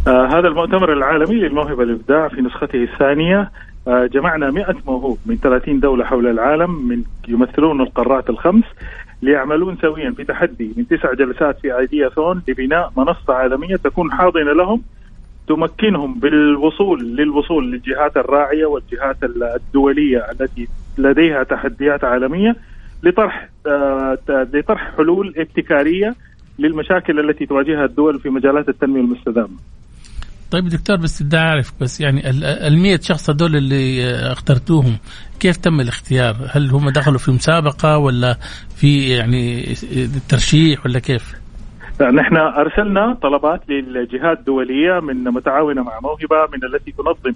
آه 0.07 0.27
هذا 0.27 0.47
المؤتمر 0.47 0.93
العالمي 0.93 1.35
للموهبة 1.35 1.79
والإبداع 1.79 2.27
في 2.27 2.41
نسخته 2.41 2.83
الثانية. 2.83 3.51
آه 3.87 4.09
جمعنا 4.13 4.51
100 4.51 4.65
موهوب 4.87 5.17
من 5.25 5.35
30 5.37 5.79
دولة 5.79 6.05
حول 6.05 6.27
العالم 6.27 6.87
من 6.87 7.03
يمثلون 7.27 7.81
القارات 7.81 8.29
الخمس 8.29 8.65
ليعملون 9.21 9.77
سويا 9.81 10.11
في 10.11 10.23
تحدي 10.23 10.73
من 10.77 10.87
تسع 10.87 11.13
جلسات 11.13 11.59
في 11.59 11.77
آيدياثون 11.77 12.41
لبناء 12.47 12.91
منصة 12.97 13.33
عالمية 13.33 13.75
تكون 13.75 14.11
حاضنة 14.11 14.53
لهم 14.53 14.81
تمكنهم 15.47 16.19
بالوصول 16.19 17.15
للوصول 17.15 17.71
للجهات 17.71 18.17
الراعية 18.17 18.65
والجهات 18.65 19.17
الدولية 19.55 20.25
التي 20.31 20.67
لديها 20.97 21.43
تحديات 21.43 22.03
عالمية 22.03 22.55
لطرح 23.03 23.49
آه، 23.67 24.17
لطرح 24.29 24.95
حلول 24.97 25.33
ابتكارية 25.37 26.15
للمشاكل 26.59 27.19
التي 27.19 27.45
تواجهها 27.45 27.85
الدول 27.85 28.19
في 28.19 28.29
مجالات 28.29 28.69
التنمية 28.69 29.01
المستدامة. 29.01 29.57
طيب 30.51 30.67
دكتور 30.67 30.95
بس 30.95 31.23
بدي 31.23 31.37
أعرف 31.37 31.73
بس 31.81 32.01
يعني 32.01 32.29
ال 32.67 32.77
100 32.77 32.99
شخص 33.01 33.29
هذول 33.29 33.55
اللي 33.55 34.05
اخترتوهم 34.31 34.97
كيف 35.39 35.57
تم 35.57 35.79
الاختيار؟ 35.81 36.35
هل 36.49 36.69
هم 36.69 36.89
دخلوا 36.89 37.17
في 37.17 37.31
مسابقة 37.31 37.97
ولا 37.97 38.37
في 38.75 39.09
يعني 39.09 39.63
ترشيح 40.29 40.85
ولا 40.85 40.99
كيف؟ 40.99 41.44
نحن 42.01 42.37
أرسلنا 42.37 43.17
طلبات 43.21 43.69
للجهات 43.69 44.39
الدولية 44.39 44.99
من 44.99 45.23
متعاونة 45.23 45.83
مع 45.83 45.99
موهبة 45.99 46.47
من 46.53 46.63
التي 46.63 46.91
تنظم 46.91 47.33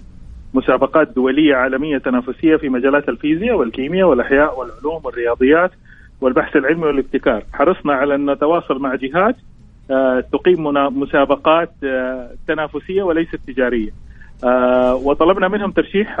مسابقات 0.54 1.08
دولية 1.08 1.54
عالمية 1.54 1.98
تنافسية 1.98 2.56
في 2.56 2.68
مجالات 2.68 3.08
الفيزياء 3.08 3.56
والكيمياء 3.56 4.08
والأحياء 4.08 4.58
والعلوم 4.58 5.00
والرياضيات 5.04 5.70
والبحث 6.20 6.56
العلمي 6.56 6.86
والابتكار، 6.86 7.42
حرصنا 7.52 7.92
على 7.92 8.14
أن 8.14 8.30
نتواصل 8.30 8.78
مع 8.78 8.94
جهات 8.94 9.36
آه، 9.90 10.24
تقيم 10.32 10.64
مسابقات 11.00 11.72
آه، 11.84 12.30
تنافسية 12.48 13.02
وليست 13.02 13.36
تجارية. 13.46 13.90
آه، 14.44 14.94
وطلبنا 14.94 15.48
منهم 15.48 15.70
ترشيح 15.70 16.20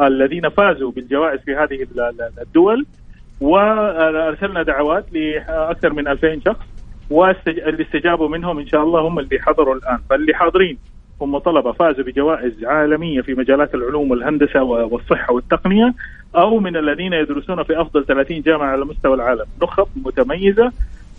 الذين 0.00 0.48
فازوا 0.48 0.90
بالجوائز 0.90 1.40
في 1.40 1.56
هذه 1.56 1.86
الدول 2.42 2.86
وأرسلنا 3.40 4.62
دعوات 4.62 5.04
لأكثر 5.12 5.92
من 5.92 6.08
2000 6.08 6.40
شخص 6.46 6.77
واللي 7.10 7.82
استجابوا 7.82 8.28
منهم 8.28 8.58
إن 8.58 8.66
شاء 8.66 8.82
الله 8.82 9.00
هم 9.08 9.18
اللي 9.18 9.38
حضروا 9.40 9.74
الآن. 9.74 9.98
فاللي 10.10 10.34
حاضرين 10.34 10.78
هم 11.20 11.38
طلبة 11.38 11.72
فازوا 11.72 12.04
بجوائز 12.04 12.64
عالمية 12.64 13.20
في 13.20 13.34
مجالات 13.34 13.74
العلوم 13.74 14.10
والهندسة 14.10 14.62
والصحة 14.62 15.32
والتقنية 15.32 15.94
أو 16.36 16.58
من 16.58 16.76
الذين 16.76 17.12
يدرسون 17.12 17.62
في 17.62 17.80
أفضل 17.80 18.04
30 18.06 18.42
جامعة 18.42 18.66
على 18.66 18.84
مستوى 18.84 19.14
العالم. 19.14 19.44
نخب 19.62 19.86
متميزة 19.96 20.72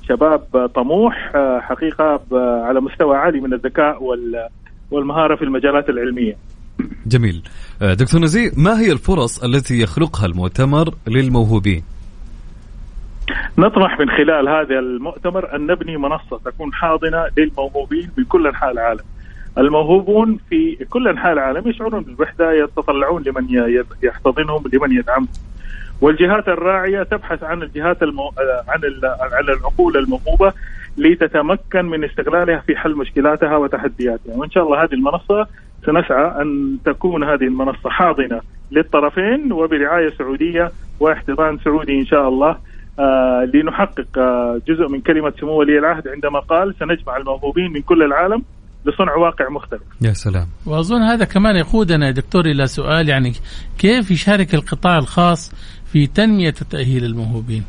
شباب 0.08 0.69
طموح 0.75 1.31
حقيقة 1.60 2.22
على 2.63 2.81
مستوى 2.81 3.17
عالي 3.17 3.39
من 3.39 3.53
الذكاء 3.53 4.03
والمهارة 4.91 5.36
في 5.36 5.41
المجالات 5.41 5.89
العلمية. 5.89 6.36
جميل. 7.05 7.41
دكتور 7.81 8.22
نزيه 8.22 8.51
ما 8.58 8.79
هي 8.79 8.91
الفرص 8.91 9.43
التي 9.43 9.81
يخلقها 9.81 10.25
المؤتمر 10.25 10.93
للموهوبين؟ 11.08 11.84
نطمح 13.59 13.99
من 13.99 14.09
خلال 14.09 14.49
هذا 14.49 14.79
المؤتمر 14.79 15.55
أن 15.55 15.67
نبني 15.67 15.97
منصة 15.97 16.39
تكون 16.45 16.73
حاضنة 16.73 17.25
للموهوبين 17.37 18.09
في 18.15 18.23
كل 18.23 18.47
أنحاء 18.47 18.71
العالم. 18.71 19.03
الموهوبون 19.57 20.39
في 20.49 20.85
كل 20.89 21.07
أنحاء 21.07 21.33
العالم 21.33 21.67
يشعرون 21.69 22.03
بالوحدة 22.03 22.51
يتطلعون 22.51 23.23
لمن 23.23 23.73
يحتضنهم 24.03 24.63
لمن 24.73 24.91
يدعمهم. 24.91 25.27
والجهات 26.01 26.47
الراعية 26.47 27.03
تبحث 27.03 27.43
عن 27.43 27.63
الجهات 27.63 28.03
المو... 28.03 28.31
عن 28.67 28.83
ال... 28.83 29.05
عن 29.05 29.43
العقول 29.49 29.97
الموهوبة 29.97 30.53
لتتمكن 30.97 31.85
من 31.85 32.03
استغلالها 32.03 32.59
في 32.59 32.75
حل 32.75 32.95
مشكلاتها 32.95 33.57
وتحدياتها، 33.57 34.35
وإن 34.35 34.51
شاء 34.51 34.63
الله 34.63 34.83
هذه 34.83 34.93
المنصة 34.93 35.47
سنسعى 35.85 36.41
أن 36.41 36.77
تكون 36.85 37.23
هذه 37.23 37.43
المنصة 37.43 37.89
حاضنة 37.89 38.41
للطرفين 38.71 39.51
وبرعاية 39.51 40.09
سعودية 40.09 40.71
واحتضان 40.99 41.57
سعودي 41.57 41.99
إن 41.99 42.05
شاء 42.05 42.29
الله 42.29 42.68
لنحقق 43.53 44.17
آه 44.17 44.61
جزء 44.67 44.87
من 44.87 45.01
كلمة 45.01 45.33
سمو 45.39 45.59
ولي 45.59 45.79
العهد 45.79 46.07
عندما 46.07 46.39
قال 46.39 46.75
سنجمع 46.79 47.17
الموهوبين 47.17 47.71
من 47.71 47.81
كل 47.81 48.03
العالم 48.03 48.43
لصنع 48.85 49.15
واقع 49.15 49.49
مختلف. 49.49 49.81
يا 50.01 50.13
سلام. 50.13 50.47
وأظن 50.65 51.01
هذا 51.01 51.25
كمان 51.25 51.55
يقودنا 51.55 52.07
يا 52.07 52.11
دكتور 52.11 52.45
إلى 52.45 52.67
سؤال 52.67 53.09
يعني 53.09 53.33
كيف 53.77 54.11
يشارك 54.11 54.53
القطاع 54.53 54.97
الخاص 54.97 55.51
في 55.91 56.07
تنمية 56.07 56.53
وتاهيل 56.61 57.05
الموهوبين؟ 57.05 57.63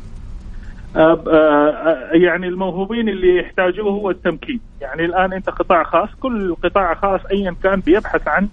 آه، 0.95 1.23
آه، 1.27 2.09
يعني 2.13 2.47
الموهوبين 2.47 3.09
اللي 3.09 3.37
يحتاجوه 3.37 3.91
هو 3.91 4.09
التمكين. 4.09 4.59
يعني 4.81 5.05
الآن 5.05 5.33
أنت 5.33 5.49
قطاع 5.49 5.83
خاص 5.83 6.09
كل 6.19 6.55
قطاع 6.63 6.93
خاص 6.93 7.21
ايا 7.31 7.55
كان 7.63 7.79
بيبحث 7.79 8.27
عن 8.27 8.47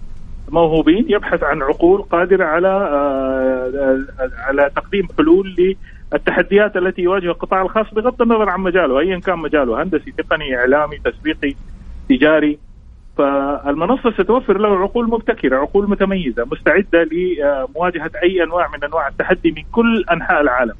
موهوبين 0.51 1.05
يبحث 1.09 1.43
عن 1.43 1.61
عقول 1.61 2.01
قادرة 2.01 2.45
على 2.45 2.67
آه، 2.67 3.99
على 4.47 4.69
تقديم 4.75 5.07
حلول 5.17 5.75
للتحديات 6.13 6.77
التي 6.77 7.01
يواجهها 7.01 7.31
القطاع 7.31 7.61
الخاص 7.61 7.93
بغض 7.93 8.21
النظر 8.21 8.49
عن 8.49 8.61
مجاله 8.61 8.99
ايا 8.99 9.19
كان 9.19 9.39
مجاله 9.39 9.83
هندسي 9.83 10.11
تقني 10.11 10.57
إعلامي 10.57 10.97
تسويقي 10.97 11.55
تجاري. 12.09 12.59
فالمنصة 13.17 14.11
ستوفر 14.11 14.57
له 14.57 14.79
عقول 14.79 15.09
مبتكرة 15.09 15.57
عقول 15.57 15.89
متميزة 15.89 16.45
مستعدة 16.51 17.03
لمواجهة 17.03 18.11
أي 18.23 18.43
أنواع 18.43 18.67
من 18.67 18.83
أنواع 18.83 19.07
التحدي 19.07 19.51
من 19.51 19.63
كل 19.71 20.03
أنحاء 20.11 20.41
العالم. 20.41 20.75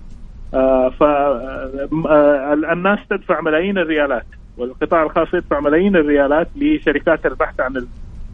آه، 0.54 0.90
فالناس 0.90 3.00
آه، 3.00 3.06
تدفع 3.10 3.42
ملايين 3.42 3.78
الريالات 3.78 4.26
والقطاع 4.58 5.04
الخاص 5.04 5.34
يدفع 5.34 5.60
ملايين 5.60 5.96
الريالات 5.96 6.48
لشركات 6.56 7.26
البحث 7.26 7.60
عن 7.60 7.86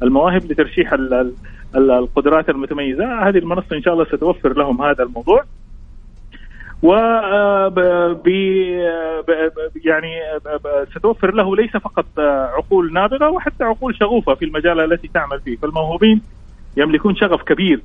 المواهب 0.04 0.52
لترشيح 0.52 0.94
القدرات 1.76 2.50
المتميزة. 2.50 3.30
هذه 3.30 3.38
المنصة 3.38 3.76
إن 3.76 3.82
شاء 3.82 3.94
الله 3.94 4.06
ستوفر 4.06 4.54
لهم 4.54 4.82
هذا 4.82 5.04
الموضوع. 5.04 5.44
و 6.84 6.94
آه، 6.94 8.22
يعني 9.86 10.22
ستوفر 10.96 11.34
له 11.34 11.56
ليس 11.56 11.78
فقط 11.78 12.06
عقول 12.58 12.94
نابغه 12.94 13.30
وحتى 13.30 13.64
عقول 13.64 13.96
شغوفة 13.96 14.34
في 14.34 14.46
المجال 14.46 14.80
التي 14.80 15.08
تعمل 15.08 15.40
فيه. 15.40 15.58
فالموهوبين 15.58 16.22
يملكون 16.78 17.16
شغف 17.16 17.42
كبير 17.42 17.82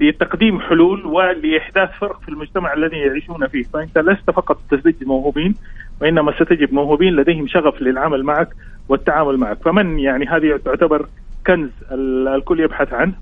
لتقديم 0.00 0.60
حلول 0.60 1.06
ولإحداث 1.06 1.90
فرق 2.00 2.20
في 2.20 2.28
المجتمع 2.28 2.72
الذي 2.72 2.96
يعيشون 2.96 3.46
فيه، 3.46 3.62
فأنت 3.62 3.98
لست 3.98 4.30
فقط 4.30 4.58
تستجد 4.70 5.06
موهوبين 5.06 5.54
وإنما 6.00 6.32
ستجد 6.32 6.72
موهوبين 6.72 7.16
لديهم 7.16 7.46
شغف 7.46 7.82
للعمل 7.82 8.22
معك 8.22 8.48
والتعامل 8.88 9.36
معك، 9.36 9.58
فمن 9.64 9.98
يعني 9.98 10.26
هذه 10.26 10.60
تعتبر 10.64 11.06
كنز 11.46 11.70
الكل 11.92 12.60
يبحث 12.60 12.92
عنه. 12.92 13.14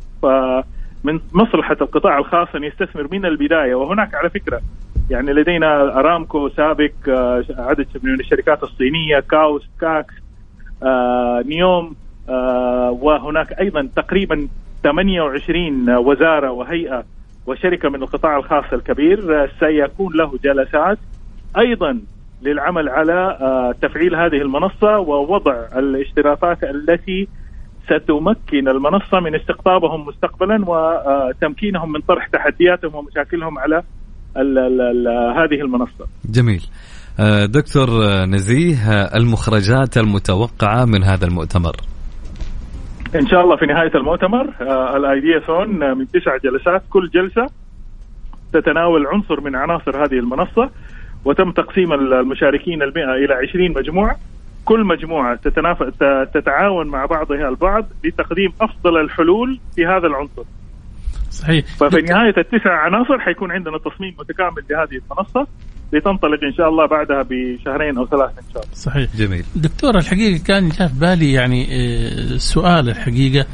فمن 1.04 1.20
مصلحة 1.32 1.76
القطاع 1.80 2.18
الخاص 2.18 2.48
أن 2.54 2.64
يستثمر 2.64 3.08
من 3.10 3.26
البداية. 3.26 3.74
وهناك 3.74 4.14
على 4.14 4.30
فكرة 4.30 4.60
يعني 5.10 5.32
لدينا 5.32 5.98
أرامكو 5.98 6.48
سابق 6.48 6.92
آه، 7.08 7.44
عدد 7.58 7.86
من 8.02 8.20
الشركات 8.20 8.62
الصينية 8.62 9.20
كاوس 9.20 9.68
كاكس 9.80 10.14
آه، 10.82 11.42
نيوم 11.46 11.94
آه، 12.28 12.90
وهناك 12.90 13.52
أيضا 13.60 13.88
تقريبا 13.96 14.48
28 14.82 15.96
وزارة 15.96 16.50
وهيئة 16.50 17.04
وشركة 17.46 17.88
من 17.88 18.02
القطاع 18.02 18.36
الخاص 18.36 18.64
الكبير 18.72 19.50
سيكون 19.60 20.16
له 20.16 20.38
جلسات 20.44 20.98
أيضا 21.58 22.00
للعمل 22.42 22.88
على 22.88 23.74
تفعيل 23.82 24.14
هذه 24.14 24.42
المنصة 24.42 24.98
ووضع 24.98 25.66
الاشتراطات 25.76 26.64
التي 26.64 27.28
ستمكن 27.84 28.68
المنصة 28.68 29.20
من 29.20 29.34
استقطابهم 29.34 30.06
مستقبلا 30.06 30.64
وتمكينهم 30.66 31.92
من 31.92 32.00
طرح 32.00 32.26
تحدياتهم 32.26 32.94
ومشاكلهم 32.94 33.58
على 33.58 33.82
ال 34.36 34.58
ال 34.58 34.80
ال 34.80 35.08
هذه 35.36 35.60
المنصة. 35.60 36.06
جميل. 36.30 36.62
آه، 37.20 37.46
دكتور 37.46 37.88
نزيه 38.24 39.04
المخرجات 39.14 39.96
المتوقعة 39.96 40.84
من 40.84 41.04
هذا 41.04 41.26
المؤتمر. 41.26 41.76
إن 43.14 43.26
شاء 43.26 43.40
الله 43.44 43.56
في 43.56 43.66
نهاية 43.66 43.94
المؤتمر 43.94 44.54
آه، 44.60 44.96
الايدياثون 44.96 45.82
آه، 45.82 45.94
من 45.94 46.06
تسع 46.08 46.36
جلسات 46.36 46.82
كل 46.90 47.08
جلسة 47.08 47.46
تتناول 48.52 49.06
عنصر 49.06 49.40
من 49.40 49.56
عناصر 49.56 50.04
هذه 50.04 50.18
المنصة 50.18 50.70
وتم 51.24 51.50
تقسيم 51.50 51.92
المشاركين 51.92 52.82
المئة 52.82 53.12
إلى 53.12 53.34
20 53.48 53.70
مجموعة 53.70 54.16
كل 54.64 54.84
مجموعة 54.84 55.36
تتناف... 55.36 55.82
تتعاون 56.34 56.86
مع 56.86 57.06
بعضها 57.06 57.48
البعض 57.48 57.86
لتقديم 58.04 58.52
أفضل 58.60 59.00
الحلول 59.00 59.60
في 59.76 59.86
هذا 59.86 60.06
العنصر 60.06 60.42
صحيح 61.30 61.64
ففي 61.66 61.96
نهاية 61.96 62.34
التسع 62.38 62.70
عناصر 62.70 63.18
حيكون 63.18 63.52
عندنا 63.52 63.78
تصميم 63.78 64.14
متكامل 64.18 64.62
لهذه 64.70 65.00
المنصة 65.04 65.46
لتنطلق 65.92 66.44
إن 66.44 66.52
شاء 66.52 66.68
الله 66.68 66.86
بعدها 66.86 67.22
بشهرين 67.30 67.98
أو 67.98 68.06
ثلاثة 68.06 68.38
إن 68.38 68.52
شاء 68.52 68.62
الله. 68.62 68.74
صحيح. 68.74 69.16
جميل. 69.16 69.44
دكتور 69.56 69.98
الحقيقة 69.98 70.44
كان 70.44 70.68
جاء 70.68 70.88
في 70.88 70.98
بالي 71.00 71.32
يعني 71.32 71.64
آه، 71.64 72.36
سؤال 72.36 72.88
الحقيقة 72.88 73.46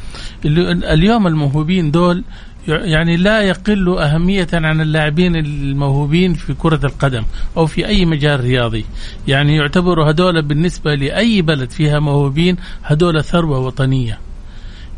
اليوم 0.92 1.26
الموهوبين 1.26 1.90
دول 1.90 2.24
يعني 2.68 3.16
لا 3.16 3.40
يقل 3.42 3.98
أهمية 3.98 4.48
عن 4.52 4.80
اللاعبين 4.80 5.36
الموهوبين 5.36 6.34
في 6.34 6.54
كرة 6.54 6.80
القدم 6.86 7.24
أو 7.56 7.66
في 7.66 7.86
أي 7.86 8.06
مجال 8.06 8.40
رياضي. 8.40 8.84
يعني 9.28 9.56
يعتبروا 9.56 10.10
هدول 10.10 10.42
بالنسبة 10.42 10.94
لأي 10.94 11.42
بلد 11.42 11.70
فيها 11.70 11.98
موهوبين 11.98 12.56
هدول 12.84 13.24
ثروة 13.24 13.58
وطنية. 13.58 14.18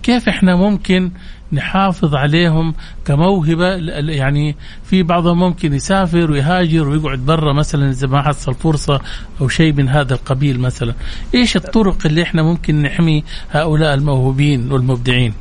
كيف 0.03 0.29
إحنا 0.29 0.57
ممكن 0.57 1.11
نحافظ 1.53 2.15
عليهم 2.15 2.75
كموهبة؟ 3.05 3.67
يعني 4.13 4.57
في 4.85 5.03
بعضهم 5.03 5.39
ممكن 5.39 5.75
يسافر 5.75 6.31
ويهاجر 6.31 6.89
ويقعد 6.89 7.19
برا 7.19 7.53
مثلا 7.53 7.91
إذا 7.91 8.07
ما 8.07 8.23
حصل 8.23 8.55
فرصة 8.55 9.01
أو 9.41 9.49
شيء 9.49 9.73
من 9.73 9.89
هذا 9.89 10.15
القبيل 10.15 10.61
مثلا. 10.61 10.95
إيش 11.35 11.57
الطرق 11.57 12.07
اللي 12.07 12.23
إحنا 12.23 12.43
ممكن 12.43 12.83
نحمي 12.83 13.25
هؤلاء 13.51 13.95
الموهوبين 13.95 14.73
والمبدعين؟ 14.73 15.33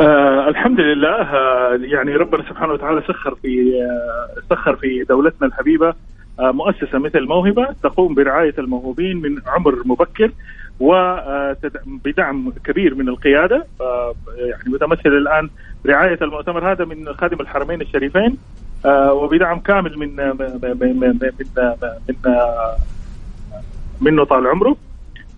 آه 0.00 0.48
الحمد 0.48 0.80
لله 0.80 1.22
آه 1.22 1.78
يعني 1.80 2.16
ربنا 2.16 2.42
سبحانه 2.48 2.72
وتعالى 2.72 3.02
سخر 3.08 3.34
في 3.34 3.72
آه 3.82 4.40
سخر 4.54 4.76
في 4.76 5.04
دولتنا 5.08 5.48
الحبيبة 5.48 5.94
آه 6.40 6.50
مؤسسة 6.52 6.98
مثل 6.98 7.26
موهبة 7.26 7.68
تقوم 7.82 8.14
برعاية 8.14 8.54
الموهوبين 8.58 9.16
من 9.16 9.36
عمر 9.46 9.82
مبكر 9.84 10.30
وبدعم 10.80 12.52
كبير 12.64 12.94
من 12.94 13.08
القيادة. 13.08 13.66
يعني 14.38 14.62
متمثل 14.66 15.08
الآن 15.08 15.48
رعايه 15.86 16.18
المؤتمر 16.22 16.72
هذا 16.72 16.84
من 16.84 17.12
خادم 17.14 17.40
الحرمين 17.40 17.80
الشريفين 17.80 18.36
آه، 18.86 19.12
وبدعم 19.12 19.60
كامل 19.60 19.98
من 19.98 20.16
من 20.16 20.60
من 20.62 20.98
من, 21.00 21.18
من 21.18 21.30
منه 24.00 24.24
طال 24.24 24.46
عمره. 24.46 24.76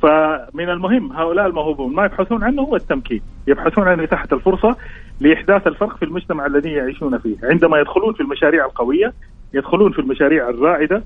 فمن 0.03 0.69
المهم 0.71 1.13
هؤلاء 1.13 1.47
الموهوبون 1.47 1.95
ما 1.95 2.05
يبحثون 2.05 2.45
عنه 2.45 2.63
هو 2.63 2.77
التمكين. 2.77 3.21
يبحثون 3.47 3.89
عن 3.89 4.01
إتاحة 4.01 4.29
الفرصة 4.33 4.77
لإحداث 5.21 5.67
الفرق 5.67 5.97
في 5.97 6.05
المجتمع 6.05 6.47
الذي 6.47 6.71
يعيشون 6.73 7.19
فيه. 7.19 7.37
عندما 7.43 7.79
يدخلون 7.79 8.15
في 8.15 8.21
المشاريع 8.21 8.65
القوية 8.65 9.13
يدخلون 9.55 9.93
في 9.93 9.99
المشاريع 9.99 10.49
الرائدة 10.49 11.03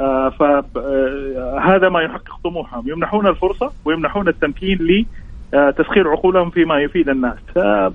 آه، 0.00 0.28
فهذا 0.28 1.88
ما 1.88 2.02
يحقق 2.02 2.40
طموحهم. 2.44 2.88
يمنحون 2.88 3.26
الفرصة 3.26 3.72
ويمنحون 3.84 4.28
التمكين 4.28 5.06
لتسخير 5.52 6.08
عقولهم 6.08 6.50
فيما 6.50 6.80
يفيد 6.80 7.08
الناس. 7.08 7.38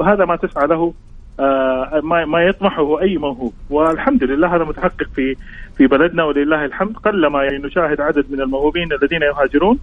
هذا 0.01 0.25
ما 0.25 0.35
تسعى 0.35 0.67
له 0.67 0.93
آه، 1.39 2.01
ما 2.03 2.43
يطمحه 2.43 3.01
أي 3.01 3.17
موهوب. 3.17 3.53
والحمد 3.69 4.23
لله 4.23 4.55
هذا 4.55 4.63
متحقق 4.63 5.07
في 5.15 5.35
في 5.77 5.87
بلدنا 5.87 6.23
ولله 6.23 6.65
الحمد. 6.65 6.97
قلما 6.97 7.43
يعني 7.43 7.57
نشاهد 7.57 8.01
عدد 8.01 8.25
من 8.29 8.41
الموهوبين 8.41 8.93
الذين 8.93 9.21
يهاجرون. 9.21 9.79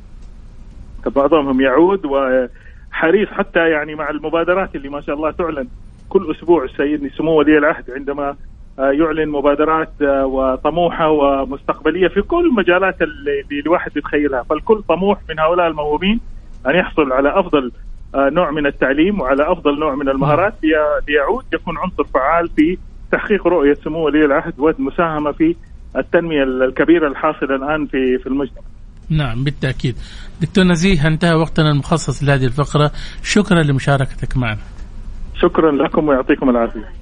بعضهم 1.07 1.61
يعود 1.61 2.07
وحريص 2.07 3.29
حتى 3.29 3.71
يعني 3.71 3.95
مع 3.95 4.11
المبادرات 4.11 4.77
اللي 4.77 4.89
ما 4.89 5.01
شاء 5.01 5.17
الله 5.17 5.31
تعلن. 5.31 5.69
كل 6.09 6.31
أسبوع 6.31 6.65
السيد 6.65 7.11
سمو 7.17 7.39
ولي 7.39 7.59
العهد 7.59 7.91
عندما 7.91 8.37
يعلن 8.79 9.29
مبادرات 9.29 10.03
وطموحة 10.03 11.11
ومستقبلية 11.11 12.09
في 12.09 12.23
كل 12.23 12.47
المجالات 12.47 13.03
اللي 13.03 13.61
الواحد 13.67 13.97
يتخيلها. 13.97 14.43
فالكل 14.43 14.83
طموح 14.89 15.19
من 15.29 15.39
هؤلاء 15.39 15.67
الموهوبين 15.67 16.21
أن 16.67 16.75
يحصل 16.75 17.13
على 17.13 17.39
أفضل 17.39 17.73
نوع 18.15 18.51
من 18.51 18.67
التعليم 18.67 19.21
وعلى 19.21 19.53
أفضل 19.53 19.79
نوع 19.79 19.95
من 19.95 20.09
المهارات 20.09 20.55
ليعود 21.09 21.45
يكون 21.55 21.79
عنصر 21.79 22.05
فعال 22.05 22.49
في 22.49 22.79
تحقيق 23.13 23.47
رؤية 23.47 23.75
سمو 23.75 24.07
ولي 24.07 24.25
العهد 24.25 24.61
والمساهمه 24.61 25.33
في 25.33 25.57
التنمية 25.97 26.43
الكبيرة 26.43 27.09
الحاصلة 27.09 27.57
الآن 27.57 27.87
في 27.87 28.19
في 28.19 28.27
المجتمع. 28.27 28.63
نعم 29.11 29.45
بالتأكيد. 29.45 29.97
دكتور 30.41 30.65
نزيه 30.65 31.07
انتهى 31.07 31.35
وقتنا 31.35 31.71
المخصص 31.71 32.23
لهذه 32.23 32.45
الفقرة، 32.45 32.93
شكرا 33.23 33.63
لمشاركتك 33.63 34.37
معنا. 34.37 34.61
شكرا 35.43 35.73
لكم 35.73 36.09
ويعطيكم 36.09 36.51
العافية. 36.51 36.99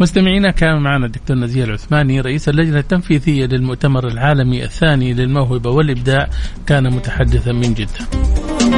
مستمعينا 0.00 0.50
كان 0.50 0.82
معنا 0.82 1.06
الدكتور 1.06 1.36
نزيه 1.36 1.64
العثماني 1.64 2.20
رئيس 2.20 2.48
اللجنة 2.48 2.78
التنفيذية 2.78 3.46
للمؤتمر 3.46 4.08
العالمي 4.08 4.64
الثاني 4.64 5.14
للموهبة 5.14 5.70
والإبداع 5.70 6.28
كان 6.66 6.92
متحدثا 6.92 7.52
من 7.52 7.74
جدة 7.74 8.06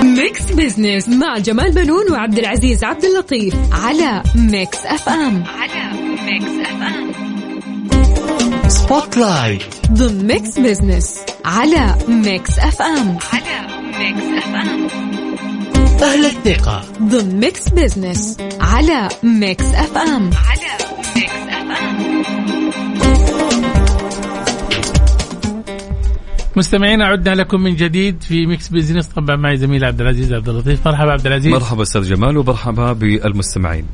Mix 0.02 0.52
Business 0.52 1.08
مع 1.08 1.38
جمال 1.38 1.74
بنون 1.74 2.12
وعبد 2.12 2.38
العزيز 2.38 2.84
عبد 2.84 3.04
اللطيف 3.04 3.54
على 3.72 4.22
Mix 4.36 4.86
FM 4.86 5.44
على 5.44 5.98
Mix 6.26 6.68
FM 6.68 7.23
Spotlight 8.68 9.62
ضمن 9.92 10.26
Mix 10.26 10.58
Business 10.58 11.20
على 11.44 11.94
Mix 12.08 12.58
FM 12.58 13.18
على 13.32 13.66
Mix 13.98 14.44
FM 14.44 14.88
أهل 16.02 16.24
الثقة. 16.24 16.82
ضمن 17.02 17.40
Mix 17.40 17.68
Business 17.68 18.36
على 18.60 19.08
Mix 19.22 19.64
FM 19.64 20.30
على 20.48 20.70
Mix 21.16 21.32
FM 21.48 22.14
مستمعينا 26.56 27.06
عدنا 27.06 27.34
لكم 27.34 27.60
من 27.60 27.76
جديد 27.76 28.22
في 28.22 28.46
Mix 28.46 28.68
Business 28.68 29.06
طبعا 29.06 29.36
معي 29.36 29.56
زميلي 29.56 29.86
عبد 29.86 30.00
العزيز 30.00 30.32
عبد 30.32 30.48
اللطيف. 30.48 30.88
مرحبا 30.88 31.12
عبد 31.12 31.26
العزيز. 31.26 31.52
مرحبا 31.52 31.82
أستاذ 31.82 32.02
جمال 32.02 32.36
ومرحبا 32.36 32.92
بالمستمعين. 32.92 33.86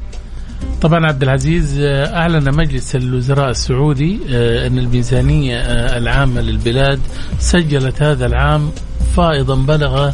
طبعا 0.82 1.06
عبد 1.06 1.22
العزيز 1.22 1.80
آه، 1.80 2.16
أعلن 2.16 2.54
مجلس 2.54 2.96
الوزراء 2.96 3.50
السعودي 3.50 4.20
آه، 4.30 4.66
أن 4.66 4.78
الميزانية 4.78 5.56
آه، 5.56 5.98
العامة 5.98 6.40
للبلاد 6.40 7.00
سجلت 7.38 8.02
هذا 8.02 8.26
العام 8.26 8.70
فائضا 9.16 9.54
بلغ 9.54 10.10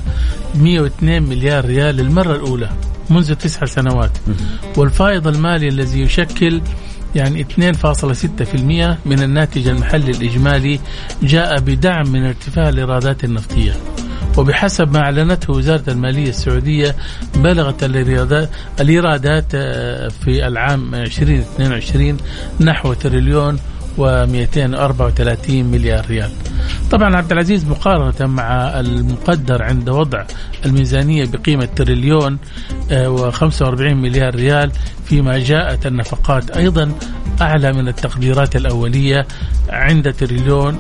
102 0.55 1.23
مليار 1.23 1.65
ريال 1.65 1.97
للمرة 1.97 2.33
الأولى 2.35 2.71
منذ 3.11 3.35
تسع 3.35 3.67
سنوات. 3.67 4.11
والفائض 4.77 5.27
المالي 5.27 5.69
الذي 5.69 6.01
يشكل 6.01 6.61
يعني 7.15 7.41
2.6% 7.41 8.99
من 9.07 9.23
الناتج 9.23 9.69
المحلي 9.69 10.11
الإجمالي 10.11 10.81
جاء 11.23 11.61
بدعم 11.61 12.13
من 12.13 12.25
ارتفاع 12.25 12.69
الإيرادات 12.69 13.25
النفطية. 13.25 13.73
وبحسب 14.37 14.93
ما 14.93 15.01
أعلنته 15.01 15.53
وزارة 15.53 15.83
المالية 15.89 16.29
السعودية 16.29 16.95
بلغت 17.35 17.85
الإيرادات, 18.81 19.55
آه، 19.55 20.09
في 20.09 20.47
العام 20.47 20.95
2022 20.95 22.17
نحو 22.61 22.93
تريليون 22.93 23.59
و234 23.99 25.51
مليار 25.51 26.07
ريال. 26.07 26.31
طبعا 26.91 27.17
عبد 27.17 27.33
العزيز 27.33 27.65
مقارنة 27.65 28.27
مع 28.27 28.81
المقدر 28.81 29.63
عند 29.63 29.89
وضع 29.89 30.25
الميزانية 30.65 31.25
بقيمة 31.25 31.69
تريليون 31.77 32.39
و45 32.91 33.81
مليار 33.81 34.35
ريال 34.35 34.73
فيما 35.05 35.39
جاءت 35.39 35.87
النفقات 35.87 36.51
أيضا 36.51 36.93
أعلى 37.41 37.73
من 37.73 37.89
التقديرات 37.89 38.57
الأولية 38.57 39.27
عند 39.71 40.13
تريليون 40.13 40.79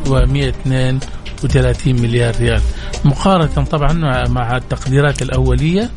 و132 1.48 1.86
مليار 1.86 2.36
ريال. 2.36 2.60
مقارنة 3.04 3.64
طبعا 3.64 3.92
مع 4.28 4.56
التقديرات 4.56 5.22
الأولية 5.22 5.90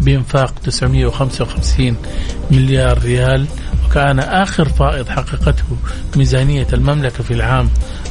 بإنفاق 0.00 0.54
955 0.58 1.96
مليار 2.50 2.98
ريال. 2.98 3.46
وكان 3.86 4.18
آخر 4.18 4.68
فائض 4.68 5.08
حققته 5.08 5.64
ميزانية 6.16 6.66
المملكة 6.72 7.24
في 7.24 7.30
العام 7.30 7.70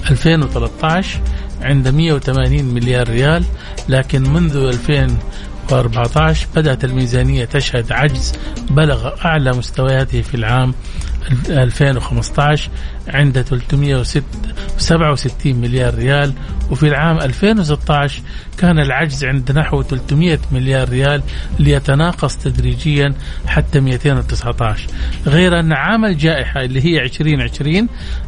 2013 0.10 1.19
عند 1.62 1.88
180 1.88 2.65
مليار 2.65 3.10
ريال. 3.10 3.43
لكن 3.89 4.34
منذ 4.34 4.55
2014 4.58 6.47
بدأت 6.55 6.84
الميزانية 6.84 7.45
تشهد 7.45 7.91
عجز 7.91 8.34
بلغ 8.69 9.25
أعلى 9.25 9.51
مستوياته 9.51 10.21
في 10.21 10.36
العام 10.36 10.73
2015 11.49 12.69
عند 13.07 13.41
367 13.41 15.55
مليار 15.55 15.95
ريال 15.95 16.33
وفي 16.71 16.88
العام 16.88 17.17
2016 17.17 18.21
كان 18.57 18.79
العجز 18.79 19.25
عند 19.25 19.51
نحو 19.51 19.83
300 19.83 20.39
مليار 20.51 20.89
ريال 20.89 21.21
ليتناقص 21.59 22.38
تدريجيا 22.38 23.13
حتى 23.47 23.79
219 23.79 24.88
غير 25.27 25.59
أن 25.59 25.73
عام 25.73 26.05
الجائحة 26.05 26.61
اللي 26.61 26.85
هي 26.85 27.03
2020 27.03 27.88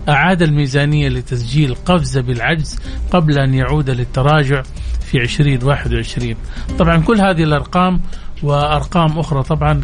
أعاد 0.09 0.41
الميزانية 0.41 1.09
لتسجيل 1.09 1.75
قفزة 1.75 2.21
بالعجز 2.21 2.79
قبل 3.11 3.39
أن 3.39 3.53
يعود 3.53 3.89
للتراجع 3.89 4.63
في 5.11 5.17
2021 5.17 6.35
طبعا 6.79 6.97
كل 6.97 7.21
هذه 7.21 7.43
الأرقام 7.43 8.01
وأرقام 8.43 9.19
أخرى 9.19 9.43
طبعا 9.43 9.81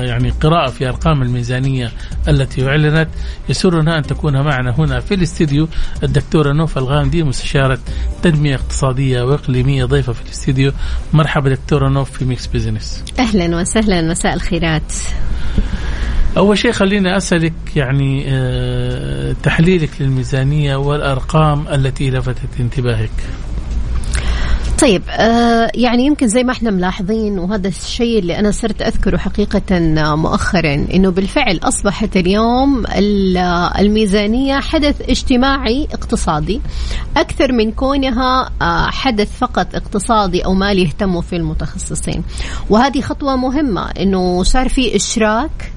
يعني 0.00 0.30
قراءة 0.30 0.70
في 0.70 0.88
أرقام 0.88 1.22
الميزانية 1.22 1.92
التي 2.28 2.68
أعلنت. 2.68 3.08
يسرنا 3.48 3.98
أن 3.98 4.02
تكون 4.02 4.40
معنا 4.40 4.74
هنا 4.78 5.00
في 5.00 5.14
الاستديو 5.14 5.68
الدكتورة 6.02 6.52
نوفا 6.52 6.80
الغامدي 6.80 7.22
مستشارة 7.22 7.78
تنمية 8.22 8.54
اقتصادية 8.54 9.22
وإقليمية 9.22 9.84
ضيفة 9.84 10.12
في 10.12 10.22
الاستديو. 10.22 10.72
مرحبا 11.12 11.50
دكتورة 11.50 11.88
نوف 11.88 12.10
في 12.10 12.24
Mix 12.24 12.46
Business 12.46 13.04
أهلا 13.18 13.56
وسهلا 13.56 14.02
مساء 14.02 14.34
الخيرات. 14.34 14.92
أول 16.36 16.58
شيء 16.58 16.72
خليني 16.72 17.16
أسألك 17.16 17.52
يعني 17.76 18.24
آه، 18.28 19.34
تحليلك 19.42 19.90
للميزانية 20.00 20.76
والأرقام 20.76 21.68
التي 21.68 22.10
لفتت 22.10 22.60
انتباهك. 22.60 23.10
طيب 24.84 25.02
آه 25.10 25.70
يعني 25.74 26.06
يمكن 26.06 26.28
زي 26.28 26.42
ما 26.44 26.52
إحنا 26.52 26.70
ملاحظين 26.70 27.38
وهذا 27.38 27.68
الشيء 27.68 28.18
اللي 28.18 28.38
أنا 28.38 28.50
صرت 28.50 28.82
أذكره 28.82 29.16
حقيقة 29.16 29.80
مؤخرا 30.14 30.74
إنه 30.94 31.10
بالفعل 31.10 31.60
أصبحت 31.62 32.16
اليوم 32.16 32.84
الميزانية 33.80 34.60
حدث 34.60 35.00
اجتماعي 35.08 35.88
اقتصادي. 35.92 36.60
أكثر 37.16 37.52
من 37.52 37.72
كونها 37.72 38.50
آه 38.62 38.86
حدث 38.86 39.38
فقط 39.38 39.74
اقتصادي 39.74 40.44
أو 40.44 40.54
مالي 40.54 40.82
يهتموا 40.82 41.22
فيه 41.22 41.36
المتخصصين. 41.36 42.24
وهذه 42.70 43.00
خطوة 43.00 43.36
مهمة 43.36 43.90
إنه 43.90 44.42
صار 44.42 44.68
في 44.68 44.96
إشراك 44.96 45.72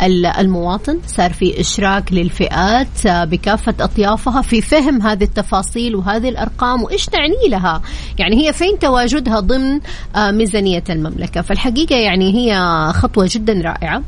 المواطن 0.00 0.98
صار 1.06 1.32
في 1.32 1.60
إشراك 1.60 2.12
للفئات 2.12 3.06
آه، 3.06 3.24
بكافة 3.24 3.74
أطيافها 3.80 4.42
في 4.42 4.60
فهم 4.60 5.02
هذه 5.02 5.24
التفاصيل 5.24 5.96
وهذه 5.96 6.28
الأرقام 6.28 6.82
وإيش 6.82 7.06
تعني 7.06 7.48
لها؟ 7.48 7.82
يعني 8.18 8.46
هي 8.46 8.52
فين 8.52 8.78
تواجدها 8.78 9.40
ضمن 9.40 9.80
آه، 10.16 10.30
ميزانية 10.30 10.84
المملكة؟ 10.90 11.40
فالحقيقة 11.42 11.96
يعني 11.96 12.34
هي 12.34 12.56
خطوة 12.92 13.28
جدا 13.30 13.52
رائعة 13.52 14.02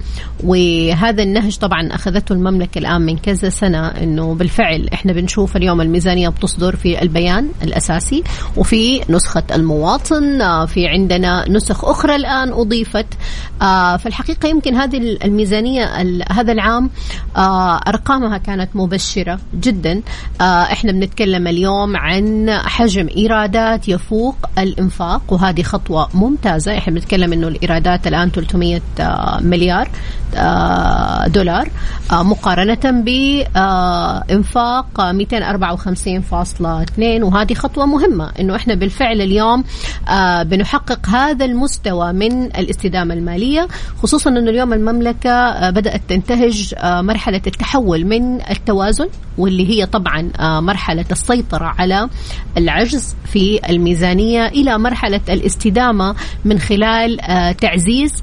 وهذا 0.45 1.23
النهج 1.23 1.57
طبعا 1.57 1.89
أخذته 1.93 2.33
المملكة 2.33 2.79
الآن 2.79 3.03
من 3.03 3.19
كذا 3.19 3.49
سنة 3.49 3.89
أنه 3.89 4.35
بالفعل 4.35 4.89
إحنا 4.93 5.13
بنشوف 5.13 5.57
اليوم 5.57 5.81
الميزانية 5.81 6.29
بتصدر 6.29 6.77
في 6.77 7.03
البيان 7.03 7.49
الأساسي 7.63 8.23
وفي 8.57 9.01
نسخة 9.11 9.45
المواطن 9.55 10.41
آه، 10.43 10.67
في 10.67 10.87
عندنا 10.87 11.49
نسخ 11.49 11.85
أخرى 11.85 12.17
الآن 12.17 12.53
أضيفت 12.53 13.07
فالحقيقة 13.99 14.49
يمكن 14.49 14.75
هذه 14.75 15.19
الميزانية 15.25 15.78
هذا 16.31 16.53
العام 16.53 16.91
آه، 17.37 17.77
أرقامها 17.89 18.39
كانت 18.39 18.69
مبشرة 18.75 19.39
جدا. 19.55 20.03
آه، 20.41 20.45
إحنا 20.63 20.93
بنتكلم 20.93 21.47
اليوم 21.47 21.97
عن 21.97 22.51
حجم 22.51 23.09
إيرادات 23.17 23.89
يفوق 23.89 24.37
الإنفاق 24.59 25.23
وهذه 25.29 25.63
خطوة 25.63 26.09
ممتازة. 26.15 26.79
إحنا 26.79 26.95
بنتكلم 26.95 27.33
إنه 27.33 27.49
الإيرادات 27.49 28.07
الآن 28.07 28.31
300 28.31 28.81
آه، 29.01 29.39
مليار 29.41 29.89
دولار 31.27 31.69
مقارنة 32.13 33.03
بإنفاق 33.57 35.13
254.2 35.13 37.23
وهذه 37.23 37.55
خطوة 37.55 37.87
مهمة 37.87 38.31
إنه 38.41 38.57
إحنا 38.57 38.75
بالفعل 38.75 39.21
اليوم 39.21 39.65
بنحقق 40.43 41.09
هذا 41.09 41.45
المستوى 41.45 42.13
من 42.13 42.43
الاستدامة 42.43 43.15
المالية 43.15 43.69
خصوصا 44.03 44.31
إنه 44.31 44.51
اليوم 44.51 44.73
المملكة 44.73 45.68
بدأت 45.71 46.01
تنتهج 46.09 46.75
آه، 46.79 47.01
مرحلة 47.01 47.43
التحول 47.47 48.05
من 48.05 48.41
التوازن 48.51 49.09
واللي 49.39 49.69
هي 49.69 49.87
طبعا 49.87 50.31
آه، 50.41 50.61
مرحلة 50.61 51.05
السيطرة 51.13 51.75
على 51.79 52.09
العجز 52.57 53.17
في 53.25 53.61
الميزانية 53.71 54.47
إلى 54.47 54.79
مرحلة 54.79 55.21
الاستدامة 55.29 56.15
من 56.45 56.59
خلال 56.59 57.17
تعزيز 57.61 58.23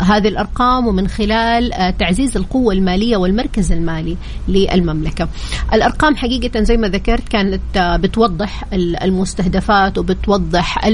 هذه 0.00 0.28
الأرقام 0.28 0.86
ومن 0.86 1.08
خلال 1.08 1.94
تعزيز 1.98 2.36
القوة 2.36 2.74
المالية 2.74 3.16
والمركز 3.16 3.72
المالي 3.72 4.16
للمملكة. 4.48 5.28
الأرقام 5.72 6.16
حقيقة 6.16 6.60
زي 6.62 6.76
ما 6.76 6.88
ذكرت 6.88 7.28
كانت 7.28 7.60
بتوضح 7.76 8.64
المستهدفات 8.72 9.98
وبتوضح 9.98 10.84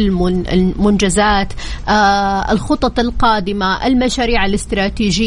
المنجزات 0.52 1.52
الخطط 2.50 2.98
القادمة 2.98 3.86
المشاريع 3.86 4.46
الاستراتيجية 4.46 5.19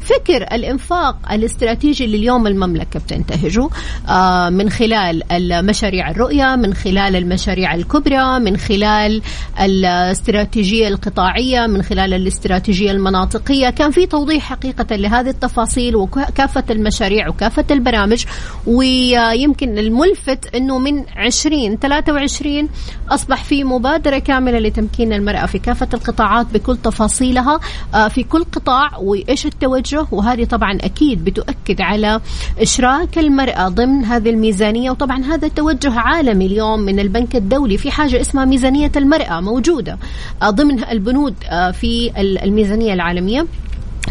فكر 0.00 0.42
الإنفاق 0.42 1.16
الاستراتيجي 1.32 2.04
اللي 2.04 2.16
اليوم 2.16 2.46
المملكة 2.46 3.00
بتنتهجه 3.00 3.68
آه، 4.08 4.48
من 4.48 4.70
خلال 4.70 5.32
المشاريع 5.32 6.10
الرؤية 6.10 6.56
من 6.56 6.74
خلال 6.74 7.16
المشاريع 7.16 7.74
الكبرى 7.74 8.38
من 8.38 8.56
خلال 8.56 9.22
الاستراتيجية 9.60 10.88
القطاعية 10.88 11.66
من 11.66 11.82
خلال 11.82 12.14
الاستراتيجية 12.14 12.90
المناطقية. 12.90 13.70
كان 13.70 13.90
في 13.90 14.06
توضيح 14.06 14.42
حقيقة 14.42 14.96
لهذه 14.96 15.30
التفاصيل 15.30 15.96
وكافة 15.96 16.64
المشاريع 16.70 17.28
وكافة 17.28 17.64
البرامج 17.70 18.24
ويمكن 18.66 19.78
الملفت 19.78 20.54
أنه 20.54 20.78
من 20.78 21.04
2023 21.18 22.68
أصبح 23.10 23.44
في 23.44 23.64
مبادرة 23.64 24.18
كاملة 24.18 24.58
لتمكين 24.58 25.12
المرأة 25.12 25.46
في 25.46 25.58
كافة 25.58 25.88
القطاعات 25.94 26.46
بكل 26.46 26.76
تفاصيلها 26.76 27.60
آه، 27.94 28.08
في 28.08 28.22
كل 28.22 28.44
قطاع 28.44 28.61
القطاع 28.62 28.98
وايش 28.98 29.46
التوجه 29.46 30.06
وهذه 30.12 30.44
طبعا 30.44 30.78
أكيد 30.80 31.24
بتؤكد 31.24 31.80
على 31.80 32.20
إشراك 32.60 33.18
المرأة 33.18 33.68
ضمن 33.68 34.04
هذه 34.04 34.30
الميزانية. 34.30 34.90
وطبعا 34.90 35.24
هذا 35.24 35.48
توجه 35.48 35.98
عالمي 36.00 36.46
اليوم 36.46 36.80
من 36.80 37.00
البنك 37.00 37.36
الدولي. 37.36 37.78
في 37.78 37.90
حاجة 37.90 38.20
اسمها 38.20 38.44
ميزانية 38.44 38.92
المرأة 38.96 39.40
موجودة 39.40 39.98
ضمن 40.44 40.84
البنود 40.84 41.34
في 41.72 42.12
الميزانية 42.18 42.92
العالمية. 42.92 43.46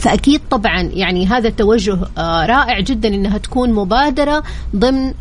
فأكيد 0.02 0.42
طبعا 0.52 0.82
يعني 0.82 1.28
هذا 1.28 1.48
التوجه 1.48 1.98
آه، 2.18 2.46
رائع 2.46 2.80
جدا 2.80 3.10
إنها 3.10 3.38
تكون 3.38 3.74
مبادرة 3.74 4.44
ضمن 4.76 5.14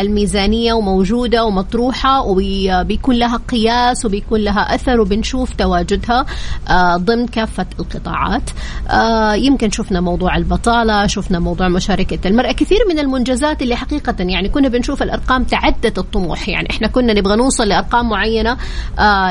الميزانية 0.00 0.72
وموجودة 0.72 1.44
ومطروحة 1.44 2.22
وبيكون 2.22 3.16
لها 3.16 3.36
قياس 3.36 4.04
وبيكون 4.04 4.40
لها 4.40 4.74
أثر 4.74 5.00
وبنشوف 5.00 5.54
تواجدها 5.54 6.26
آه، 6.68 6.96
ضمن 6.96 7.26
كافة 7.26 7.66
القطاعات. 7.80 8.50
آه، 8.90 9.34
يمكن 9.34 9.70
شفنا 9.70 10.00
موضوع 10.00 10.36
البطالة 10.36 11.06
شفنا 11.06 11.38
موضوع 11.38 11.68
مشاركة 11.68 12.28
المرأة 12.28 12.52
كثير 12.52 12.78
من 12.88 12.98
المنجزات 12.98 13.62
اللي 13.62 13.76
حقيقة 13.76 14.14
يعني 14.18 14.48
كنا 14.48 14.68
بنشوف 14.68 15.02
الأرقام 15.02 15.44
تعدت 15.44 15.98
الطموح 15.98 16.48
يعني 16.48 16.70
إحنا 16.70 16.88
كنا 16.88 17.12
نبغى 17.12 17.36
نوصل 17.36 17.68
لأرقام 17.68 18.08
معينة 18.08 18.56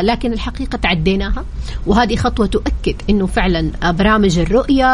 لكن 0.01 0.33
الحقيقة 0.33 0.75
تعديناها. 0.75 1.45
وهذه 1.87 2.15
خطوة 2.15 2.45
تؤكد 2.45 2.95
إنه 3.09 3.25
فعلا 3.25 3.71
برامج 3.91 4.39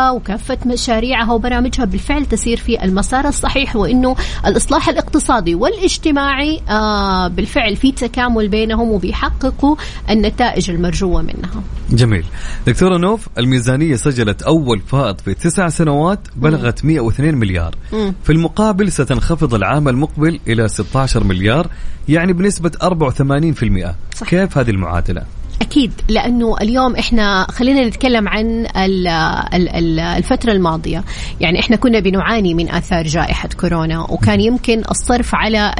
وكافة 0.09 0.57
مشاريعها 0.65 1.33
وبرامجها 1.33 1.85
بالفعل 1.85 2.25
تسير 2.25 2.57
في 2.57 2.83
المسار 2.83 3.27
الصحيح 3.27 3.75
وإنه 3.75 4.15
الإصلاح 4.45 4.89
الاقتصادي 4.89 5.55
والاجتماعي 5.55 6.61
آه، 6.69 7.27
بالفعل 7.27 7.75
في 7.75 7.91
تكامل 7.91 8.47
بينهم 8.47 8.89
وبيحققوا 8.91 9.75
النتائج 10.09 10.69
المرجوة 10.69 11.21
منها. 11.21 11.63
جميل. 11.89 12.25
دكتورة 12.67 12.97
نوف 12.97 13.27
الميزانية 13.37 13.95
سجلت 13.95 14.41
أول 14.41 14.79
فائض 14.79 15.19
في 15.19 15.33
تسع 15.33 15.69
سنوات 15.69 16.19
بلغت 16.35 16.85
102 16.85 17.35
مليار. 17.35 17.75
مم. 17.93 18.13
في 18.23 18.31
المقابل 18.31 18.91
ستنخفض 18.91 19.53
العام 19.53 19.87
المقبل 19.87 20.39
إلى 20.47 20.67
16 20.67 21.23
مليار 21.23 21.67
يعني 22.09 22.33
بنسبة 22.33 22.71
84%. 22.83 23.95
صح. 24.15 24.29
كيف 24.29 24.57
هذه 24.57 24.69
المعادلة؟ 24.69 25.40
أكيد 25.61 25.91
لأنه 26.09 26.55
اليوم 26.61 26.95
إحنا 26.95 27.47
خلينا 27.51 27.87
نتكلم 27.87 28.27
عن 28.27 28.67
الفترة 30.17 30.51
الماضية. 30.51 31.03
يعني 31.39 31.59
إحنا 31.59 31.75
كنا 31.75 31.99
بنعاني 31.99 32.53
من 32.53 32.71
آثار 32.71 33.03
جائحة 33.07 33.49
كورونا 33.59 33.99
وكان 33.99 34.41
يمكن 34.41 34.83
الصرف 34.91 35.35
على 35.35 35.73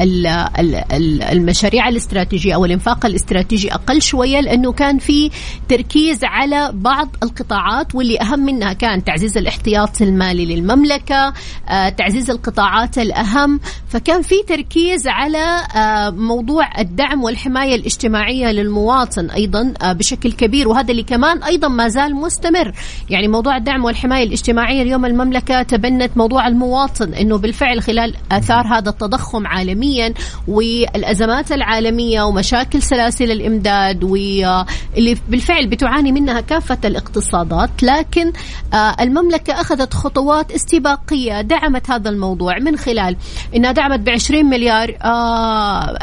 المشاريع 1.32 1.88
الاستراتيجية 1.88 2.54
أو 2.54 2.64
الإنفاق 2.64 3.06
الاستراتيجي 3.06 3.74
أقل 3.74 4.02
شوية 4.02 4.40
لأنه 4.40 4.72
كان 4.72 4.98
في 4.98 5.30
تركيز 5.68 6.24
على 6.24 6.70
بعض 6.74 7.08
القطاعات 7.22 7.94
واللي 7.94 8.20
أهم 8.20 8.40
منها 8.40 8.72
كان 8.72 9.04
تعزيز 9.04 9.36
الاحتياط 9.36 10.02
المالي 10.02 10.46
للمملكة 10.46 11.32
آه، 11.68 11.88
تعزيز 11.88 12.30
القطاعات 12.30 12.98
الأهم. 12.98 13.60
فكان 13.88 14.22
في 14.22 14.34
تركيز 14.48 15.06
على 15.06 15.62
آه، 15.76 16.10
موضوع 16.10 16.80
الدعم 16.80 17.22
والحماية 17.22 17.74
الاجتماعية 17.74 18.46
للمواطن 18.46 19.30
أيضا 19.30 19.71
آه، 19.82 19.92
بشكل 19.92 20.32
كبير. 20.32 20.68
وهذا 20.68 20.90
اللي 20.90 21.02
كمان 21.02 21.42
أيضا 21.42 21.68
ما 21.68 21.88
زال 21.88 22.14
مستمر. 22.14 22.72
يعني 23.10 23.28
موضوع 23.28 23.56
الدعم 23.56 23.84
والحماية 23.84 24.24
الاجتماعية 24.24 24.82
اليوم 24.82 25.04
المملكة 25.04 25.62
تبنت 25.62 26.16
موضوع 26.16 26.46
المواطن 26.46 27.14
إنه 27.14 27.38
بالفعل 27.38 27.82
خلال 27.82 28.14
آثار 28.32 28.66
هذا 28.66 28.90
التضخم 28.90 29.46
عالميا 29.46 30.14
والأزمات 30.48 31.52
العالمية 31.52 32.22
ومشاكل 32.22 32.82
سلاسل 32.82 33.30
الإمداد 33.30 34.04
واللي 34.04 35.16
بالفعل 35.28 35.66
بتعاني 35.66 36.12
منها 36.12 36.40
كافة 36.40 36.78
الاقتصادات. 36.84 37.70
لكن 37.82 38.32
آه، 38.74 38.96
المملكة 39.00 39.60
أخذت 39.60 39.94
خطوات 39.94 40.52
استباقية 40.52 41.40
دعمت 41.40 41.90
هذا 41.90 42.10
الموضوع 42.10 42.58
من 42.58 42.76
خلال 42.76 43.16
إنها 43.56 43.72
دعمت 43.72 44.00
ب 44.00 44.08
20 44.08 44.46
مليار 44.46 44.96
آه، 45.04 45.96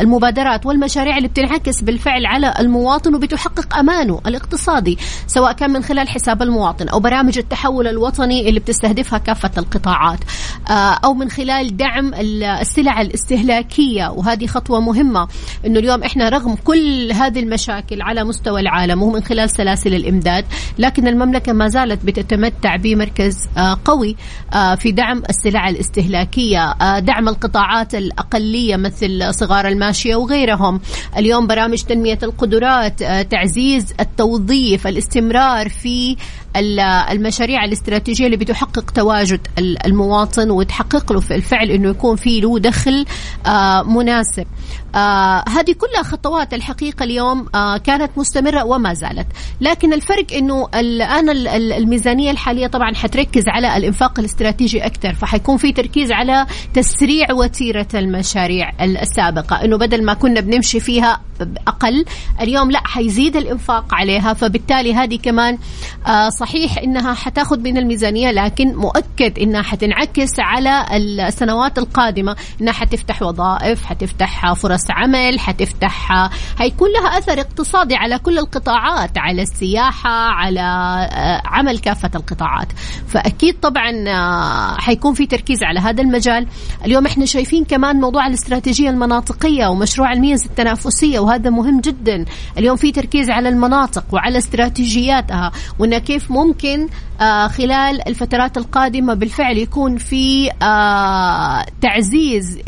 المبادرات 0.00 0.66
والمشاريع 0.66 1.16
اللي 1.16 1.28
بتنعكس 1.28 1.80
بالفعل 1.82 2.03
بالفعل 2.04 2.26
على 2.26 2.54
المواطن 2.60 3.14
وبتحقق 3.14 3.76
أمانه 3.76 4.20
الاقتصادي 4.26 4.98
سواء 5.26 5.52
كان 5.52 5.70
من 5.70 5.82
خلال 5.82 6.08
حساب 6.08 6.42
المواطن 6.42 6.88
أو 6.88 7.00
برامج 7.00 7.38
التحول 7.38 7.88
الوطني 7.88 8.48
اللي 8.48 8.60
بتستهدفها 8.60 9.18
كافة 9.18 9.50
القطاعات 9.58 10.18
آه، 10.70 10.98
أو 11.04 11.14
من 11.14 11.30
خلال 11.30 11.76
دعم 11.76 12.14
السلع 12.14 13.00
الاستهلاكية. 13.00 14.10
وهذه 14.10 14.46
خطوة 14.46 14.80
مهمة 14.80 15.28
إنه 15.66 15.78
اليوم 15.78 16.02
إحنا 16.02 16.28
رغم 16.28 16.54
كل 16.64 17.12
هذه 17.12 17.40
المشاكل 17.40 18.02
على 18.02 18.24
مستوى 18.24 18.60
العالم 18.60 19.02
ومن 19.02 19.22
خلال 19.22 19.50
سلاسل 19.50 19.94
الإمداد 19.94 20.44
لكن 20.78 21.08
المملكة 21.08 21.52
ما 21.52 21.68
زالت 21.68 22.04
بتتمتع 22.04 22.76
بمركز 22.76 23.48
آه، 23.56 23.78
قوي 23.84 24.16
آه، 24.54 24.74
في 24.74 24.92
دعم 24.92 25.22
السلع 25.30 25.68
الاستهلاكية 25.68 26.74
دعم 26.98 27.28
القطاعات 27.28 27.94
الأقلية 27.94 28.76
مثل 28.76 29.34
صغار 29.34 29.68
الماشية 29.68 30.16
وغيرهم. 30.16 30.80
اليوم 31.16 31.46
برامج 31.46 31.82
تنمية 31.94 32.18
القدرات 32.22 33.02
آه، 33.02 33.22
تعزيز 33.22 33.94
التوظيف 34.00 34.86
الاستمرار 34.86 35.68
في 35.68 36.16
المشاريع 36.56 37.64
الاستراتيجية 37.64 38.26
اللي 38.26 38.36
بتحقق 38.36 38.90
تواجد 38.90 39.40
المواطن 39.58 40.50
وتحقق 40.50 41.12
له 41.12 41.20
في 41.20 41.34
الفعل 41.34 41.70
إنه 41.70 41.88
يكون 41.90 42.16
في 42.16 42.40
له 42.40 42.58
دخل 42.58 43.04
آه، 43.46 43.82
مناسب. 43.82 44.46
آه 44.94 45.44
هذه 45.48 45.72
كلها 45.72 46.02
خطوات 46.02 46.54
الحقيقة 46.54 47.04
اليوم 47.04 47.46
آه 47.54 47.76
كانت 47.76 48.10
مستمرة 48.16 48.64
وما 48.64 48.94
زالت. 48.94 49.26
لكن 49.60 49.92
الفرق 49.92 50.26
أنه 50.32 50.68
الآن 50.74 51.30
الميزانية 51.56 52.30
الحالية 52.30 52.66
طبعا 52.66 52.94
حتركز 52.94 53.44
على 53.48 53.76
الإنفاق 53.76 54.18
الاستراتيجي 54.18 54.86
أكثر 54.86 55.12
فحيكون 55.14 55.56
في 55.56 55.72
تركيز 55.72 56.12
على 56.12 56.46
تسريع 56.74 57.32
وتيرة 57.32 57.88
المشاريع 57.94 58.72
السابقة. 58.80 59.64
أنه 59.64 59.78
بدل 59.78 60.04
ما 60.04 60.14
كنا 60.14 60.40
بنمشي 60.40 60.80
فيها 60.80 61.20
أقل 61.66 62.04
اليوم 62.40 62.70
لا 62.70 62.80
حيزيد 62.84 63.36
الإنفاق 63.36 63.94
عليها 63.94 64.32
فبالتالي 64.34 64.94
هذه 64.94 65.18
كمان 65.22 65.58
آه 66.06 66.28
صحيح 66.44 66.78
إنها 66.78 67.14
حتاخذ 67.14 67.60
من 67.60 67.78
الميزانية 67.78 68.30
لكن 68.30 68.74
مؤكد 68.76 69.38
إنها 69.38 69.62
حتنعكس 69.62 70.30
على 70.38 70.86
السنوات 70.96 71.78
القادمة. 71.78 72.36
إنها 72.60 72.72
حتفتح 72.72 73.22
وظائف 73.22 73.84
حتفتح 73.84 74.52
فرص 74.52 74.90
عمل 74.90 75.40
حتفتح 75.40 76.28
هيكون 76.58 76.88
لها 76.92 77.18
أثر 77.18 77.40
اقتصادي 77.40 77.94
على 77.94 78.18
كل 78.18 78.38
القطاعات 78.38 79.18
على 79.18 79.42
السياحة 79.42 80.10
على 80.10 80.60
آه، 80.60 81.42
عمل 81.44 81.78
كافة 81.78 82.10
القطاعات. 82.14 82.68
فأكيد 83.08 83.60
طبعا 83.60 84.04
آه، 84.08 84.80
حيكون 84.80 85.14
في 85.14 85.26
تركيز 85.26 85.62
على 85.62 85.80
هذا 85.80 86.02
المجال. 86.02 86.46
اليوم 86.84 87.06
إحنا 87.06 87.26
شايفين 87.26 87.64
كمان 87.64 87.96
موضوع 87.96 88.26
الاستراتيجية 88.26 88.90
المناطقية 88.90 89.66
ومشروع 89.66 90.12
الميز 90.12 90.44
التنافسية 90.44 91.18
وهذا 91.18 91.50
مهم 91.50 91.80
جدا. 91.80 92.24
اليوم 92.58 92.76
في 92.76 92.92
تركيز 92.92 93.30
على 93.30 93.48
المناطق 93.48 94.04
وعلى 94.12 94.38
استراتيجياتها. 94.38 95.52
وإن 95.78 95.98
كيف 95.98 96.30
ممكن 96.34 96.88
آه 97.20 97.46
خلال 97.48 98.08
الفترات 98.08 98.56
القادمة 98.56 99.14
بالفعل 99.14 99.58
يكون 99.58 99.96
في 99.96 100.50
آه 100.62 101.64
تعزيز 101.80 102.58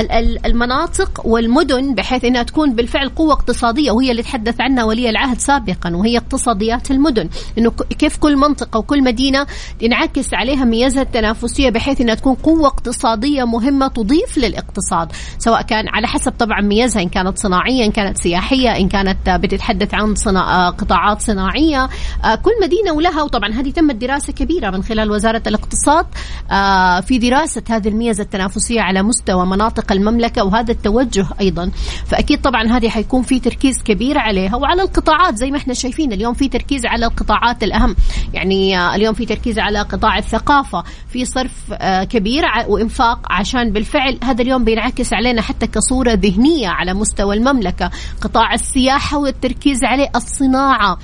للمناطق 0.00 1.26
والمدن 1.26 1.94
بحيث 1.94 2.24
إنها 2.24 2.42
تكون 2.42 2.74
بالفعل 2.74 3.08
قوة 3.08 3.32
اقتصادية 3.32 3.90
وهي 3.90 4.10
اللي 4.10 4.22
تحدث 4.22 4.60
عنها 4.60 4.84
ولي 4.84 5.10
العهد 5.10 5.38
سابقا 5.38 5.96
وهي 5.96 6.18
اقتصاديات 6.18 6.90
المدن. 6.90 7.28
إنه 7.58 7.70
كيف 7.70 8.16
كل 8.16 8.36
منطقة 8.36 8.78
وكل 8.78 9.02
مدينة 9.02 9.46
ينعكس 9.80 10.34
عليها 10.34 10.64
ميزها 10.64 11.02
التنافسية 11.02 11.70
بحيث 11.70 12.00
إنها 12.00 12.14
تكون 12.14 12.34
قوة 12.34 12.66
اقتصادية 12.66 13.44
مهمة 13.44 13.88
تضيف 13.88 14.38
للاقتصاد 14.38 15.12
سواء 15.38 15.62
كان 15.62 15.88
على 15.88 16.06
حسب 16.06 16.32
طبعا 16.32 16.60
ميزها 16.60 17.02
إن 17.02 17.08
كانت 17.08 17.38
صناعية 17.38 17.84
إن 17.84 17.90
كانت 17.90 18.18
سياحية 18.18 18.76
إن 18.76 18.88
كانت 18.88 19.30
بتتحدث 19.30 19.94
عن 19.94 20.14
صنا... 20.14 20.70
قطاعات 20.70 21.20
صناعية. 21.20 21.88
آه، 22.24 22.34
كل 22.34 22.50
مدينة 22.62 22.92
ولها 22.92 23.22
وطبعا 23.22 23.52
هذه 23.52 23.70
تمت 23.70 23.94
دراسة 23.94 24.32
كبيرة 24.32 24.70
من 24.70 24.82
خلال 24.82 25.10
وزارة 25.10 25.42
الاقتصاد 25.46 26.06
آه، 26.50 27.00
في 27.00 27.18
دراسة 27.18 27.62
هذه 27.68 27.88
الميزة 27.88 28.22
التنافسية 28.22 28.80
على 28.80 29.02
مستوى 29.02 29.46
مناطق 29.46 29.81
المملكة 29.90 30.44
وهذا 30.44 30.72
التوجه 30.72 31.26
أيضا. 31.40 31.70
فأكيد 32.06 32.40
طبعا 32.40 32.62
هذه 32.76 32.88
حيكون 32.88 33.22
في 33.22 33.40
تركيز 33.40 33.82
كبير 33.82 34.18
عليها 34.18 34.56
وعلى 34.56 34.82
القطاعات 34.82 35.36
زي 35.36 35.50
ما 35.50 35.56
إحنا 35.56 35.74
شايفين. 35.74 36.12
اليوم 36.12 36.34
في 36.34 36.48
تركيز 36.48 36.86
على 36.86 37.06
القطاعات 37.06 37.62
الأهم. 37.62 37.96
يعني 38.34 38.78
آه، 38.78 38.94
اليوم 38.94 39.14
في 39.14 39.26
تركيز 39.26 39.58
على 39.58 39.78
قطاع 39.78 40.18
الثقافة. 40.18 40.84
في 41.08 41.24
صرف 41.24 41.72
كبير 42.10 42.42
وإنفاق 42.68 43.18
عشان 43.30 43.72
بالفعل 43.72 44.18
هذا 44.24 44.42
اليوم 44.42 44.64
بينعكس 44.64 45.12
علينا 45.12 45.42
حتى 45.42 45.66
كصورة 45.66 46.12
ذهنية 46.12 46.68
على 46.68 46.94
مستوى 46.94 47.36
المملكة. 47.36 47.90
قطاع 48.20 48.54
السياحة 48.54 49.18
والتركيز 49.18 49.84
عليه 49.84 50.08
الصناعة. 50.16 50.98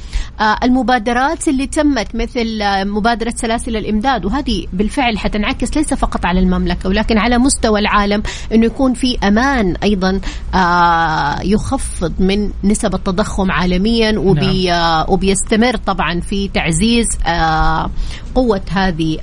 المبادرات 0.63 1.49
اللي 1.49 1.67
تمت 1.67 2.15
مثل 2.15 2.59
مبادرة 2.89 3.33
سلاسل 3.37 3.77
الإمداد. 3.77 4.25
وهذه 4.25 4.67
بالفعل 4.73 5.19
حتنعكس 5.19 5.77
ليس 5.77 5.95
فقط 5.95 6.27
على 6.27 6.41
المملكة 6.41 6.89
ولكن 6.89 7.19
على 7.19 7.39
مستوى 7.39 7.81
العالم 7.81 8.23
أنه 8.53 8.68
يكون 8.69 8.95
في 8.95 9.19
أمان 9.19 9.77
أيضا 9.83 10.21
آه 10.55 11.41
يخفض 11.43 12.13
من 12.19 12.51
نسب 12.65 12.95
التضخم 12.95 13.51
عالميا 13.51 14.19
وبي 14.19 14.67
نعم. 14.67 14.81
آه 14.81 15.11
وبيستمر 15.11 15.77
طبعا 15.77 16.21
في 16.21 16.49
تعزيز 16.49 17.09
آه 17.27 17.91
قوة 18.35 18.61
هذه 18.71 19.19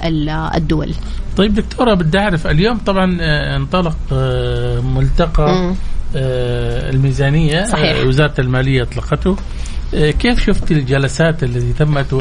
الدول 0.55 0.93
طيب 1.37 1.55
دكتورة 1.55 1.93
بدي 1.93 2.17
أعرف 2.19 2.47
اليوم 2.47 2.77
طبعا 2.77 3.17
انطلق 3.55 3.97
ملتقى 4.95 5.73
آه، 6.15 6.89
الميزانية 6.89 7.63
صحيح. 7.65 8.05
وزارة 8.05 8.41
المالية 8.41 8.83
أطلقته 8.83 9.35
كيف 9.91 10.45
شفت 10.45 10.71
الجلسات 10.71 11.43
التي 11.43 11.73
تمت 11.73 12.13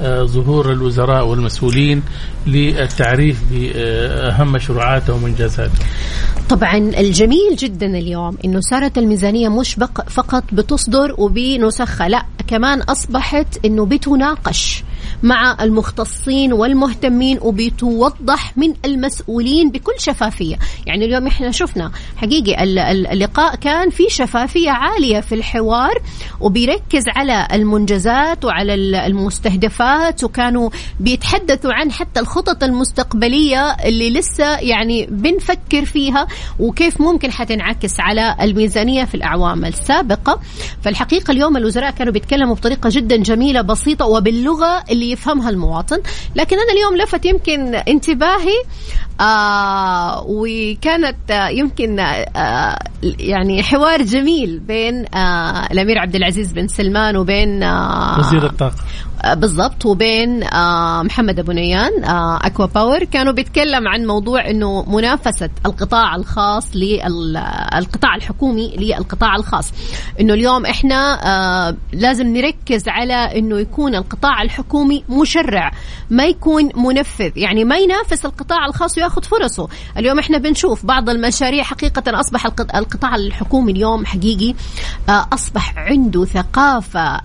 وظهور 0.00 0.72
الوزراء 0.72 1.26
والمسؤولين 1.26 2.02
للتعريف 2.46 3.42
بأهم 3.50 4.52
مشروعاتهم 4.52 5.22
وإنجازاتهم 5.24 5.86
طبعا 6.48 6.76
الجميل 6.76 7.56
جدا 7.56 7.86
اليوم 7.86 8.38
إنه 8.44 8.60
صارت 8.60 8.98
الميزانية 8.98 9.48
مش 9.48 9.76
فقط 10.08 10.44
بتصدر 10.52 11.14
وبنسخها 11.18 12.08
لا 12.08 12.22
كمان 12.48 12.80
أصبحت 12.82 13.64
إنه 13.64 13.86
بتناقش 13.86 14.82
مع 15.22 15.56
المختصين 15.60 16.52
والمهتمين 16.52 17.38
وبتوضح 17.42 18.56
من 18.56 18.74
المسؤولين 18.84 19.70
بكل 19.70 19.92
شفافية. 19.98 20.56
يعني 20.86 21.04
اليوم 21.04 21.26
إحنا 21.26 21.50
شفنا 21.50 21.90
حقيقي 22.16 22.64
اللقاء 23.12 23.56
كان 23.56 23.90
في 23.90 24.02
شفافية 24.08 24.70
عالية 24.70 25.20
في 25.20 25.34
الحوار 25.34 26.02
وبيركز 26.40 27.02
على 27.16 27.48
المنجزات 27.52 28.44
وعلى 28.44 28.74
المستهدفات 29.06 29.85
وكانوا 30.24 30.70
بيتحدثوا 31.00 31.72
عن 31.72 31.92
حتى 31.92 32.20
الخطط 32.20 32.64
المستقبلية 32.64 33.70
اللي 33.70 34.10
لسه 34.10 34.58
يعني 34.58 35.06
بنفكر 35.10 35.84
فيها 35.84 36.26
وكيف 36.58 37.00
ممكن 37.00 37.32
حتنعكس 37.32 38.00
على 38.00 38.36
الميزانية 38.40 39.04
في 39.04 39.14
الأعوام 39.14 39.64
السابقة. 39.64 40.40
فالحقيقة 40.82 41.30
اليوم 41.30 41.56
الوزراء 41.56 41.90
كانوا 41.90 42.12
بيتكلموا 42.12 42.54
بطريقة 42.54 42.90
جدا 42.92 43.16
جميلة 43.16 43.60
بسيطة 43.62 44.06
وباللغة 44.06 44.84
اللي 44.90 45.10
يفهمها 45.10 45.50
المواطن. 45.50 45.98
لكن 46.36 46.56
أنا 46.56 46.72
اليوم 46.72 46.96
لفت 46.96 47.24
يمكن 47.26 47.74
انتباهي 47.74 48.56
آه 49.20 50.24
وكانت 50.26 51.30
آه 51.30 51.48
يمكن 51.48 51.98
آه 51.98 52.78
يعني 53.02 53.62
حوار 53.62 54.02
جميل 54.02 54.58
بين 54.58 55.14
آه 55.14 55.66
الأمير 55.72 55.98
عبد 55.98 56.16
العزيز 56.16 56.52
بن 56.52 56.68
سلمان 56.68 57.16
وبين 57.16 57.62
آه 57.62 58.18
وزير 58.18 58.46
الطاقة. 58.46 58.76
آه، 59.24 59.34
بالضبط 59.34 59.86
وبين 59.86 60.42
آه، 60.42 61.02
محمد 61.02 61.38
أبو 61.38 61.52
نيان 61.52 62.04
أكوا 62.44 62.66
باور. 62.66 63.04
كانوا 63.04 63.32
بيتكلم 63.32 63.88
عن 63.88 64.06
موضوع 64.06 64.50
إنه 64.50 64.84
منافسة 64.96 65.50
القطاع 65.66 66.16
الخاص 66.16 66.70
للقطاع 66.74 68.14
الحكومي 68.16 68.76
للقطاع 68.76 69.36
الخاص. 69.36 69.72
إنه 70.20 70.34
اليوم 70.34 70.66
إحنا 70.66 71.20
آه، 71.26 71.76
لازم 71.92 72.26
نركز 72.26 72.88
على 72.88 73.14
إنه 73.14 73.58
يكون 73.58 73.94
القطاع 73.94 74.42
الحكومي 74.42 75.04
مشرع 75.08 75.70
ما 76.10 76.26
يكون 76.26 76.70
منفذ. 76.76 77.30
يعني 77.36 77.64
ما 77.64 77.76
ينافس 77.76 78.26
القطاع 78.26 78.66
الخاص 78.66 78.98
وياخذ 79.06 79.22
فرصه. 79.22 79.68
اليوم 79.98 80.18
إحنا 80.18 80.38
بنشوف 80.38 80.86
بعض 80.86 81.08
المشاريع 81.10 81.62
حقيقة 81.64 82.20
أصبح 82.20 82.46
القطاع 82.74 83.14
الحكومي 83.14 83.72
اليوم 83.72 84.06
حقيقي 84.06 84.54
أصبح 85.08 85.78
عنده 85.78 86.24
ثقافة 86.24 87.20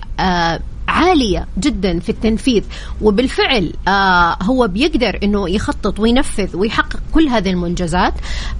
عالية 0.88 1.48
جدا 1.58 2.00
في 2.00 2.10
التنفيذ. 2.10 2.64
وبالفعل 3.02 3.74
آه 3.88 4.38
هو 4.42 4.68
بيقدر 4.68 5.20
إنه 5.24 5.50
يخطط 5.50 6.00
وينفذ 6.00 6.58
ويحقق 6.58 7.00
كل 7.14 7.28
هذه 7.28 7.50
المنجزات 7.50 8.14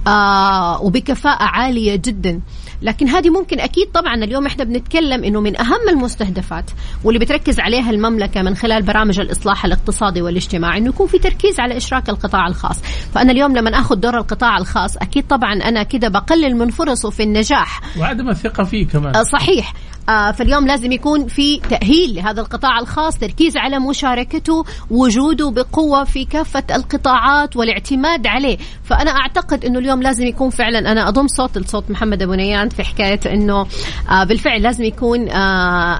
آه 0.06 0.82
وبكفاءة 0.82 1.42
عالية 1.44 1.96
جدا. 1.96 2.40
لكن 2.82 3.08
هذه 3.08 3.30
ممكن 3.30 3.60
أكيد 3.60 3.86
طبعا 3.94 4.14
اليوم 4.14 4.46
إحنا 4.46 4.64
بنتكلم 4.64 5.24
إنه 5.24 5.40
من 5.40 5.60
أهم 5.60 5.88
المستهدفات 5.88 6.70
واللي 7.04 7.20
بتركز 7.20 7.60
عليها 7.60 7.90
المملكة 7.90 8.42
من 8.42 8.54
خلال 8.54 8.82
برامج 8.82 9.20
الإصلاح 9.20 9.64
الاقتصادي 9.64 10.22
والاجتماعي 10.22 10.78
إنه 10.78 10.88
يكون 10.88 11.06
في 11.06 11.18
تركيز 11.18 11.60
على 11.60 11.76
إشراك 11.76 12.08
القطاع 12.08 12.46
الخاص، 12.46 12.82
فأنا 13.14 13.32
اليوم 13.32 13.56
لما 13.56 13.70
آخذ 13.80 13.96
دور 13.96 14.18
القطاع 14.18 14.58
الخاص 14.58 14.96
أكيد 14.96 15.26
طبعا 15.26 15.52
أنا 15.52 15.82
كده 15.82 16.08
بقلل 16.08 16.56
من 16.56 16.70
فرصه 16.70 17.10
في 17.10 17.22
النجاح. 17.22 17.80
وعدم 17.98 18.28
الثقة 18.28 18.64
فيه 18.64 18.86
كمان. 18.86 19.16
آه، 19.16 19.22
صحيح. 19.22 19.74
فاليوم 20.06 20.66
لازم 20.66 20.92
يكون 20.92 21.26
في 21.26 21.60
تأهيل 21.60 22.14
لهذا 22.14 22.40
القطاع 22.40 22.78
الخاص 22.78 23.18
تركيز 23.18 23.56
على 23.56 23.78
مشاركته 23.78 24.64
وجوده 24.90 25.50
بقوة 25.50 26.04
في 26.04 26.24
كافة 26.24 26.64
القطاعات 26.74 27.56
والاعتماد 27.56 28.26
عليه. 28.26 28.58
فأنا 28.84 29.10
أعتقد 29.10 29.64
أنه 29.64 29.78
اليوم 29.78 30.02
لازم 30.02 30.26
يكون 30.26 30.50
فعلا 30.50 30.92
أنا 30.92 31.08
أضم 31.08 31.26
صوت 31.28 31.58
لصوت 31.58 31.90
محمد 31.90 32.22
أبو 32.22 32.34
نيان 32.34 32.68
في 32.68 32.84
حكاية 32.84 33.20
أنه 33.26 33.66
آه 34.10 34.24
بالفعل 34.24 34.62
لازم 34.62 34.84
يكون 34.84 35.28
آه 35.28 35.98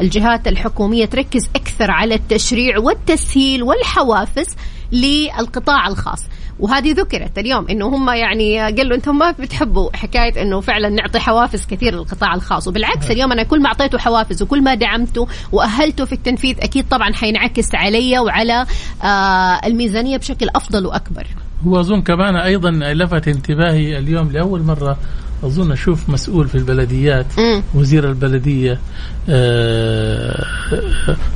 الجهات 0.00 0.48
الحكومية 0.48 1.04
تركز 1.04 1.48
أكثر 1.56 1.90
على 1.90 2.14
التشريع 2.14 2.78
والتسهيل 2.78 3.62
والحوافز 3.62 4.46
للقطاع 4.92 5.88
الخاص. 5.88 6.24
وهذه 6.60 6.92
ذكرت 6.92 7.38
اليوم 7.38 7.66
إنه 7.70 7.86
هم 7.86 8.10
يعني 8.10 8.58
قالوا 8.58 8.96
أنتم 8.96 9.18
ما 9.18 9.30
بتحبوا 9.30 9.96
حكاية 9.96 10.42
إنه 10.42 10.60
فعلا 10.60 10.88
نعطي 10.88 11.18
حوافز 11.18 11.66
كثير 11.66 11.94
للقطاع 11.94 12.34
الخاص. 12.34 12.68
وبالعكس 12.68 13.10
اليوم 13.10 13.32
أنا 13.32 13.42
كل 13.42 13.62
ما 13.62 13.66
اعطيته 13.66 13.98
حوافز 13.98 14.42
وكل 14.42 14.62
ما 14.62 14.74
دعمته 14.74 15.28
واهلته 15.52 16.04
في 16.04 16.12
التنفيذ 16.12 16.56
أكيد 16.60 16.88
طبعا 16.88 17.12
حينعكس 17.12 17.74
علي 17.74 18.18
وعلى 18.18 18.66
آه 19.02 19.60
الميزانية 19.66 20.16
بشكل 20.16 20.48
أفضل 20.56 20.86
وأكبر. 20.86 21.26
هو 21.66 21.80
أظن 21.80 22.02
كمان 22.02 22.36
أيضا 22.36 22.70
لفت 22.70 23.28
انتباهي 23.28 23.98
اليوم 23.98 24.30
لأول 24.32 24.62
مرة 24.62 24.96
أظن 25.44 25.72
أشوف 25.72 26.08
مسؤول 26.08 26.48
في 26.48 26.54
البلديات 26.54 27.26
م. 27.38 27.62
وزير 27.74 28.08
البلدية 28.08 28.78
آه 29.28 30.44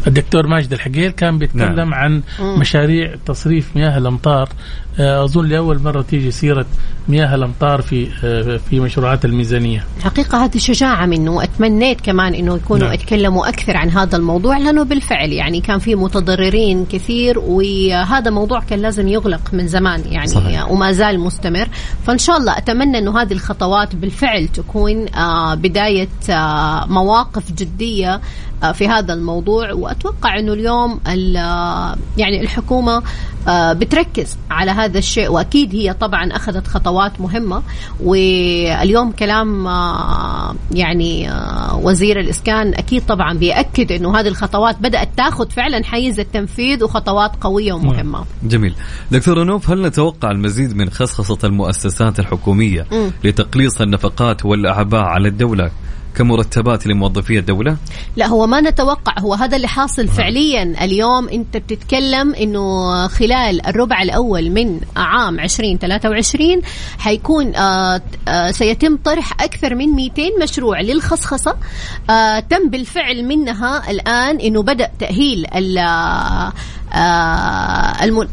الدكتور 0.07 0.47
ماجد 0.47 0.73
الحقيل 0.73 1.11
كان 1.11 1.38
بيتكلم 1.38 1.75
نعم. 1.77 1.94
عن 1.94 2.23
م. 2.40 2.59
مشاريع 2.61 3.14
تصريف 3.27 3.77
مياه 3.77 3.99
الأمطار 3.99 4.49
آه 4.49 4.49
أظن 4.98 5.46
لأول 5.46 5.82
مرة 5.82 6.02
تيجي 6.02 6.30
سيرة 6.30 6.66
مياه 7.08 7.34
الأمطار 7.34 7.82
في 7.82 8.08
آه 8.24 8.61
في 8.70 8.80
مشروعات 8.80 9.24
الميزانية 9.24 9.84
حقيقه 10.04 10.44
هذه 10.44 10.58
شجاعة 10.58 11.06
منه 11.06 11.30
وأتمنيت 11.30 12.00
كمان 12.00 12.34
إنه 12.34 12.56
يكونوا 12.56 12.84
نعم. 12.84 12.94
يتكلموا 12.94 13.48
أكثر 13.48 13.76
عن 13.76 13.90
هذا 13.90 14.16
الموضوع 14.16 14.58
لأنه 14.58 14.82
بالفعل 14.82 15.32
يعني 15.32 15.61
كان 15.61 15.78
في 15.78 15.94
متضررين 15.94 16.87
كثير 16.87 17.38
وهذا 17.38 18.30
موضوع 18.30 18.61
كان 18.61 18.78
لازم 18.78 19.08
يغلق 19.08 19.40
من 19.52 19.68
زمان 19.68 20.02
يعني 20.11 20.26
صحيح. 20.26 20.70
وما 20.70 20.92
زال 20.92 21.20
مستمر 21.20 21.68
فإن 22.06 22.18
شاء 22.18 22.37
الله 22.37 22.58
أتمنى 22.58 22.98
إنه 22.98 23.22
هذه 23.22 23.32
الخطوات 23.32 23.96
بالفعل 23.96 24.48
تكون 24.48 25.14
آه، 25.14 25.54
بداية 25.54 26.08
آه، 26.30 26.87
مواقف 26.87 27.52
جدية 27.52 28.14
آه، 28.14 28.20
في 28.73 28.88
هذا 28.88 29.14
الموضوع 29.14 29.73
وأتوقع 29.73 30.38
إنه 30.38 30.53
اليوم 30.53 31.01
يعني 32.16 32.40
الحكومة 32.40 33.03
بتركز 33.49 34.37
على 34.51 34.71
هذا 34.71 34.99
الشيء 34.99 35.31
وأكيد 35.31 35.75
هي 35.75 35.92
طبعا 35.92 36.37
أخذت 36.37 36.66
خطوات 36.66 37.21
مهمة 37.21 37.62
واليوم 38.01 39.12
كلام 39.12 39.64
يعني 40.73 41.31
وزير 41.83 42.21
الإسكان 42.21 42.75
أكيد 42.75 43.07
طبعا 43.07 43.38
بيأكد 43.38 43.92
إنه 43.92 44.21
هذه 44.21 44.29
الخطوات 44.29 44.77
بدأت 44.81 45.09
تاخذ 45.16 45.51
فعلا 45.51 45.85
حيز 45.85 46.21
التنفيذ 46.21 46.85
وخطوات 46.85 47.31
قوية 47.40 47.73
ومهمة. 47.73 48.25
جميل. 48.42 48.75
دكتور 49.11 49.44
نوف 49.44 49.71
هل 49.71 49.83
نتوقع 49.83 50.31
المزيد 50.31 50.77
من 50.77 50.90
خصخصة 50.90 51.38
المؤسسات 51.44 52.21
الحكومية 52.21 52.87
م. 52.92 53.11
لتقليص 53.25 53.81
النفقات 53.81 54.44
والأعباء 54.44 55.03
على 55.03 55.29
الدولة 55.29 55.71
كمرتبات 56.18 56.87
لموظفي 56.87 57.38
الدولة؟ 57.38 57.76
لا 58.16 58.26
هو 58.26 58.46
ما 58.46 58.61
نتوقع 58.61 59.14
هو 59.18 59.35
هذا 59.35 59.57
اللي 59.57 59.68
حاصل 59.68 60.02
آه. 60.02 60.07
فعليا 60.07 60.85
اليوم 60.85 61.28
أنت 61.28 61.57
بتتكلم 61.57 62.35
إنه 62.35 63.07
خلال 63.07 63.66
الربع 63.66 64.02
الأول 64.02 64.50
من 64.50 64.81
عام 64.96 65.40
2023 65.40 66.61
حيكون 66.98 67.57
آه 67.57 68.02
آه 68.28 68.50
سيتم 68.50 68.96
طرح 68.96 69.42
أكثر 69.42 69.74
من 69.74 69.88
200 69.88 70.22
مشروع 70.42 70.81
للخصخصة 70.81 71.57
آه 72.11 72.40
تم 72.40 72.70
بالفعل 72.70 73.24
منها 73.24 73.90
الآن 73.90 74.40
إنه 74.40 74.62
بدأ 74.62 74.90
تأهيل 74.98 75.46
آه، 75.78 76.52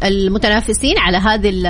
المتنافسين 0.04 0.98
على 0.98 1.18
هذه 1.18 1.68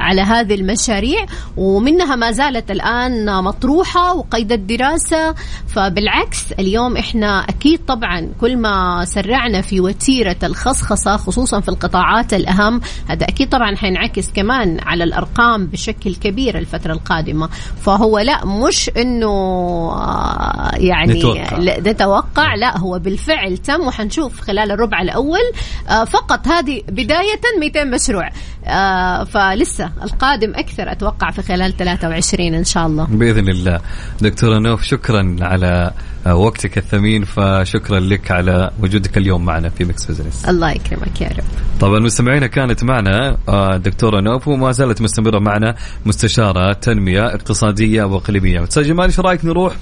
على 0.00 0.22
هذه 0.22 0.54
المشاريع 0.54 1.26
ومنها 1.56 2.16
ما 2.16 2.30
زالت 2.30 2.70
الآن 2.70 3.42
مطروحة 3.42 4.14
وقيد 4.14 4.52
الدراسة. 4.52 5.34
فبالعكس 5.68 6.52
اليوم 6.52 6.96
إحنا 6.96 7.40
أكيد 7.40 7.80
طبعا 7.86 8.28
كل 8.40 8.56
ما 8.56 9.04
سرعنا 9.04 9.60
في 9.60 9.80
وتيرة 9.80 10.36
الخصخصة 10.42 11.16
خصوصا 11.16 11.60
في 11.60 11.68
القطاعات 11.68 12.34
الأهم 12.34 12.80
هذا 13.08 13.24
أكيد 13.24 13.48
طبعا 13.48 13.76
حينعكس 13.76 14.30
كمان 14.32 14.80
على 14.82 15.04
الأرقام 15.04 15.66
بشكل 15.66 16.14
كبير 16.14 16.58
الفترة 16.58 16.92
القادمة. 16.92 17.48
فهو 17.80 18.18
لا 18.18 18.44
مش 18.44 18.90
إنه 18.96 19.28
آه، 19.28 20.70
يعني 20.74 21.12
نتوقع. 21.18 21.58
نتوقع 21.58 22.54
لا 22.54 22.78
هو 22.78 22.98
بالفعل 22.98 23.58
تم. 23.58 23.80
وحنشوف 23.86 24.40
خلال 24.40 24.70
الربع 24.70 25.00
الأول 25.00 25.40
آه، 25.87 25.87
فقط 25.88 26.48
هذه 26.48 26.82
بداية 26.88 27.40
200 27.60 27.84
مشروع. 27.84 28.30
آه 28.66 29.24
فلسه 29.24 29.90
القادم 30.02 30.52
أكثر 30.54 30.92
أتوقع 30.92 31.30
في 31.30 31.42
خلال 31.42 31.76
23 31.76 32.54
إن 32.54 32.64
شاء 32.64 32.86
الله. 32.86 33.04
بإذن 33.04 33.48
الله. 33.48 33.80
دكتورة 34.20 34.58
نوف 34.58 34.82
شكرا 34.82 35.36
على 35.40 35.92
وقتك 36.26 36.78
الثمين 36.78 37.24
فشكرا 37.24 38.00
لك 38.00 38.30
على 38.30 38.70
وجودك 38.82 39.18
اليوم 39.18 39.44
معنا 39.44 39.68
في 39.68 39.84
Mix 39.84 40.04
Business 40.06 40.44
الله 40.48 40.70
يكرمك 40.70 41.20
يا 41.20 41.28
رب. 41.28 41.44
طبعا 41.80 41.98
مستمعينا 41.98 42.46
كانت 42.46 42.84
معنا 42.84 43.36
آه، 43.48 43.76
دكتورة 43.76 44.20
نوف 44.20 44.48
وما 44.48 44.72
زالت 44.72 45.02
مستمرة 45.02 45.38
معنا 45.38 45.74
مستشارة 46.06 46.72
تنمية 46.72 47.26
اقتصادية 47.26 48.04
وإقليمية. 48.04 48.62
أستاذ 48.64 48.82
جمال 48.82 49.04
إيش 49.04 49.20
رأيك 49.20 49.44
نروح 49.44 49.74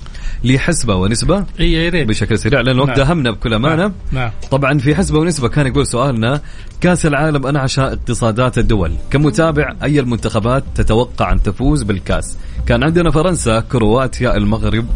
لحسبة 0.45 0.95
ونسبة 0.95 1.45
إي 1.61 1.72
يا 1.72 1.91
ريت 1.91 2.09
بشكل 2.09 2.39
سريع 2.39 2.61
لأن 2.61 2.74
الوقت 2.74 2.99
نعم. 2.99 3.09
داهمنا 3.09 3.30
بكل 3.31 3.55
أمانة 3.55 3.83
نعم. 3.83 3.93
نعم. 4.12 4.31
طبعا 4.51 4.79
في 4.79 4.95
حسبة 4.95 5.18
ونسبة 5.18 5.49
كان 5.49 5.66
يقول 5.66 5.87
سؤالنا 5.87 6.41
كأس 6.81 7.07
العالم 7.07 7.47
أنعش 7.47 7.79
اقتصادات 7.79 8.59
الدول 8.59 8.93
كمتابع 9.11 9.74
أي 9.83 10.01
المنتخبات 10.01 10.64
تتوقع 10.74 11.33
أن 11.33 11.43
تفوز 11.43 11.83
بالكأس 11.83 12.39
كان 12.66 12.85
عندنا 12.85 13.11
فرنسا 13.11 13.61
كرواتيا 13.61 14.37
المغرب 14.37 14.87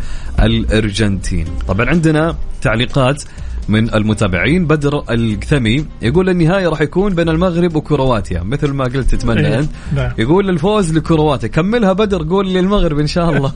الأرجنتين 0.41 1.47
طبعا 1.69 1.91
عندنا 1.91 2.37
تعليقات 2.63 3.23
من 3.71 3.95
المتابعين 3.95 4.67
بدر 4.67 5.05
القثمي 5.11 5.87
يقول 6.03 6.29
النهائي 6.29 6.67
راح 6.67 6.81
يكون 6.81 7.15
بين 7.15 7.29
المغرب 7.29 7.77
وكرواتيا 7.77 8.43
مثل 8.43 8.71
ما 8.73 8.85
قلت 8.85 9.15
تتمنى 9.15 9.47
إيه، 9.49 9.59
أنت 9.59 9.71
نعم. 9.97 10.11
يقول 10.19 10.49
الفوز 10.51 10.93
لكرواتيا 10.97 11.49
كملها 11.49 11.93
بدر 11.93 12.23
قول 12.29 12.49
للمغرب 12.55 12.99
إن 12.99 13.07
شاء 13.07 13.31
الله 13.31 13.53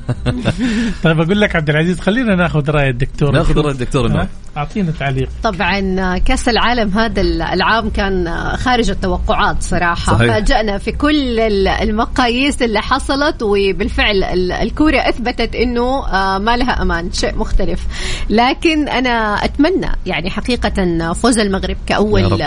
طيب 1.05 1.21
أقول 1.21 1.41
لك 1.41 1.57
عبد 1.57 1.71
العزيز 1.71 2.01
خلينا 2.01 2.35
ناخذ 2.35 2.71
رأي 2.71 2.91
الدكتور 2.91 3.31
ناخذ. 3.33 3.59
رأي 3.59 3.73
الدكتور؟ 3.73 4.09
نوف. 4.09 4.27
أعطينا 4.57 4.91
تعليق 4.99 5.29
طبعا 5.43 6.19
كأس 6.19 6.49
العالم 6.49 6.89
هذا 6.91 7.21
العام 7.21 7.91
كان 7.91 8.29
خارج 8.57 8.91
التوقعات 8.91 9.63
صراحة 9.63 10.13
صحيح. 10.17 10.33
فاجأنا 10.33 10.79
في 10.79 10.93
كل 10.93 11.41
ال- 11.41 11.69
المقاييس 11.69 12.63
اللي 12.63 12.81
حصلت 12.81 13.43
وبالفعل 13.43 14.25
ال- 14.25 14.53
الكوره 14.53 14.97
أثبتت 14.97 15.55
إنه 15.55 16.07
آه، 16.07 16.39
ما 16.39 16.57
لها 16.57 16.83
أمان 16.83 17.13
شيء 17.13 17.37
مختلف 17.37 17.87
لكن 18.31 18.89
أنا 18.89 19.45
أتمنى 19.45 19.91
يعني 20.07 20.31
حقيقة 20.31 21.13
فوز 21.13 21.39
المغرب 21.39 21.77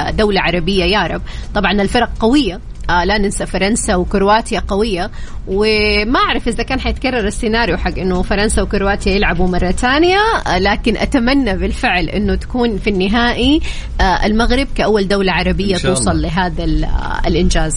رب. 0.10 0.16
دولة 0.16 0.42
عربية 0.42 0.84
يا 0.84 1.08
رب 1.08 1.22
طبعا 1.56 1.72
الفرق 1.72 2.10
قوية 2.20 2.60
آه 2.90 3.04
لا 3.04 3.18
ننسى 3.18 3.46
فرنسا 3.46 3.96
وكرواتيا 3.96 4.60
قوية 4.60 5.12
وما 5.48 6.20
أعرف 6.20 6.48
إذا 6.48 6.64
كان 6.64 6.80
حيتكرر 6.80 7.28
السيناريو 7.28 7.78
حق 7.78 8.00
إنه 8.00 8.22
فرنسا 8.22 8.62
وكرواتيا 8.62 9.12
يلعبوا 9.12 9.48
مرة 9.48 9.72
ثانية 9.72 10.18
آه 10.48 10.60
لكن 10.60 10.98
أتمنى 10.98 11.58
بالفعل 11.58 12.10
إنه 12.10 12.36
تكون 12.36 12.78
في 12.78 12.90
النهائي 12.90 13.62
آه 14.02 14.26
المغرب 14.26 14.68
كأول 14.76 15.08
دولة 15.08 15.32
عربية 15.32 15.78
توصل 15.78 16.12
الله. 16.12 16.30
لهذا 16.30 16.64
آه 16.64 17.28
الإنجاز 17.28 17.74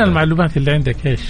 ذلك. 0.00 0.08
المعلومات 0.08 0.56
اللي 0.56 0.70
عندك 0.72 1.06
إيش 1.06 1.20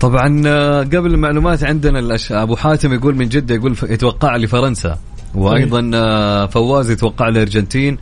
طبعا 0.00 0.42
آه، 0.46 0.80
قبل 0.80 1.14
المعلومات 1.14 1.64
عندنا 1.64 1.98
الأش... 1.98 2.32
أبو 2.32 2.56
حاتم 2.56 2.92
يقول 2.92 3.14
من 3.16 3.28
جدة 3.28 3.54
يقول 3.54 3.76
يتوقع 3.82 4.36
لفرنسا 4.36 4.98
وأيضا 5.34 5.90
آه، 5.94 6.46
فواز 6.46 6.90
يتوقع 6.90 7.28
الارجنتين 7.28 7.98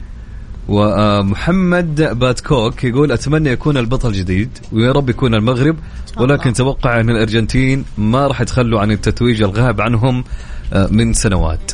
ومحمد 0.69 2.19
باتكوك 2.19 2.85
يقول 2.85 3.13
أتمنى 3.13 3.51
يكون 3.51 3.77
البطل 3.77 4.13
جديد 4.13 4.51
ويا 4.73 4.93
رب 4.93 5.11
يكون 5.11 5.35
المغرب. 5.35 5.77
ولكن 6.17 6.53
توقع 6.53 7.01
إن 7.01 7.11
الأرجنتين 7.11 7.85
ما 7.99 8.27
راح 8.27 8.41
يتخلوا 8.41 8.81
عن 8.81 8.91
التتويج 8.91 9.43
الغائب 9.43 9.81
عنهم 9.81 10.25
آه، 10.73 10.89
من 10.91 11.13
سنوات. 11.13 11.73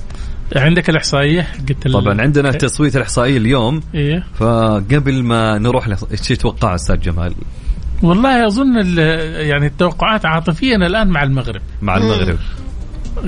عندك 0.56 0.90
الإحصائية؟ 0.90 1.46
قلت 1.68 1.88
طبعا 1.88 2.20
عندنا 2.20 2.48
التصويت 2.48 2.96
الإحصائي 2.96 3.36
اليوم. 3.36 3.80
إيه. 3.94 4.26
فقبل 4.34 5.22
ما 5.22 5.58
نروح 5.58 5.88
إيش 5.88 6.20
تتوقع 6.20 6.74
أستاذ 6.74 7.00
جمال؟ 7.00 7.34
والله 8.02 8.46
أظن 8.46 8.98
يعني 9.36 9.66
التوقعات 9.66 10.26
عاطفيا 10.26 10.76
الآن 10.76 11.08
مع 11.08 11.22
المغرب. 11.22 11.62
مع 11.82 11.96
المغرب. 11.96 12.38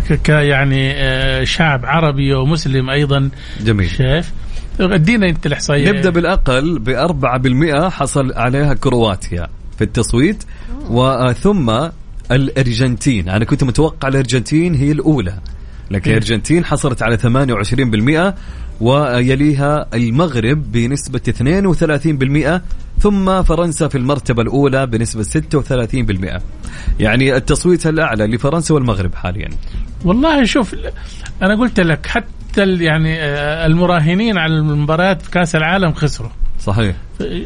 ك- 0.08 0.12
ك 0.22 0.28
يعني 0.28 0.92
آه، 0.92 1.44
شعب 1.44 1.86
عربي 1.86 2.34
ومسلم 2.34 2.90
أيضا. 2.90 3.30
جميل. 3.64 3.90
شايف؟ 3.90 4.32
ادينا 4.80 5.28
أنت 5.28 5.46
الإحصائية. 5.46 5.88
نبدأ 5.90 6.10
بالأقل 6.10 6.78
ب 6.78 6.88
4% 6.88 7.88
حصل 7.88 8.32
عليها 8.32 8.74
كرواتيا 8.74 9.48
في 9.78 9.84
التصويت 9.84 10.44
وثم 10.90 11.88
الأرجنتين. 12.32 13.28
أنا 13.28 13.44
كنت 13.44 13.64
متوقع 13.64 14.08
الأرجنتين 14.08 14.74
هي 14.74 14.92
الأولى 14.92 15.34
لكن 15.90 16.10
إيه. 16.10 16.18
الأرجنتين 16.18 16.64
حصلت 16.64 17.02
على 17.02 17.16
28% 17.16 18.34
ويليها 18.80 19.86
المغرب 19.94 20.72
بنسبة 20.72 21.20
32% 22.58 22.60
ثم 23.00 23.42
فرنسا 23.42 23.88
في 23.88 23.98
المرتبة 23.98 24.42
الأولى 24.42 24.86
بنسبة 24.86 25.22
36% 25.22 26.40
يعني 27.00 27.36
التصويت 27.36 27.86
الأعلى 27.86 28.26
لفرنسا 28.26 28.74
والمغرب 28.74 29.14
حاليا. 29.14 29.48
والله 30.04 30.44
شوف 30.44 30.74
أنا 31.42 31.54
قلت 31.60 31.80
لك 31.80 32.06
حتى 32.06 32.64
يعني 32.80 33.22
آه، 33.22 33.66
المراهنين 33.66 34.38
على 34.38 34.54
المباريات 34.54 35.22
في 35.22 35.30
كأس 35.30 35.56
العالم 35.56 35.92
خسروا. 35.92 36.30
صحيح. 36.68 36.96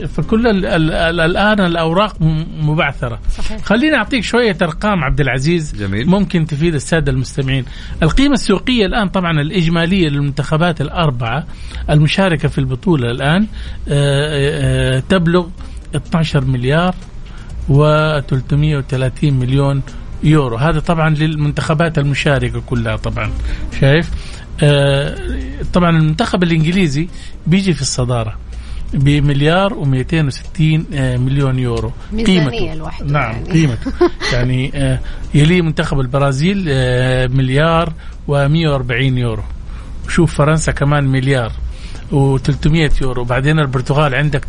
فكل 0.08 0.46
ال 0.46 0.66
ال 0.66 0.90
ال 0.92 1.20
الآن 1.20 1.60
الأوراق 1.60 2.16
مبعثرة. 2.62 3.20
صحيح. 3.36 3.62
خليني 3.64 3.96
أعطيك 3.96 4.22
شوية 4.24 4.56
أرقام 4.62 5.04
عبد 5.04 5.20
العزيز. 5.20 5.74
جميل. 5.76 6.06
ممكن 6.06 6.46
تفيد 6.46 6.74
السادة 6.74 7.12
المستمعين. 7.12 7.64
القيمة 8.02 8.34
السوقية 8.34 8.86
الآن 8.86 9.08
طبعا 9.08 9.40
الإجمالية 9.40 10.08
للمنتخبات 10.08 10.80
الأربعة 10.80 11.46
المشاركة 11.90 12.48
في 12.48 12.58
البطولة 12.58 13.10
الآن 13.10 13.46
آه، 13.88 14.96
آه، 14.96 15.02
تبلغ 15.08 15.46
12 15.96 16.44
مليار 16.44 16.94
و330 17.68 19.24
مليون 19.24 19.82
يورو. 20.22 20.56
هذا 20.56 20.80
طبعا 20.80 21.10
للمنتخبات 21.10 21.98
المشاركة 21.98 22.60
كلها 22.60 22.96
طبعا 22.96 23.30
شايف؟ 23.80 24.10
آه، 24.62 25.16
طبعا 25.72 25.90
المنتخب 25.90 26.42
الإنجليزي 26.42 27.08
بيجي 27.46 27.74
في 27.74 27.82
الصدارة. 27.82 28.38
بمليار 28.94 29.74
و260 29.74 30.94
مليون 30.94 31.58
يورو. 31.58 31.92
لوحده 32.74 33.06
نعم 33.06 33.32
يعني. 33.32 33.52
قيمته. 33.52 33.92
يعني 34.32 34.72
آه، 34.74 34.98
يلي 35.34 35.62
منتخب 35.62 36.00
البرازيل 36.00 36.66
آه، 36.68 37.26
مليار 37.26 37.92
و140 38.28 38.90
يورو. 38.90 39.42
شوف 40.08 40.34
فرنسا 40.34 40.72
كمان 40.72 41.04
مليار 41.04 41.52
و300 42.12 43.02
يورو. 43.02 43.24
بعدين 43.24 43.58
البرتغال 43.58 44.14
عندك 44.14 44.44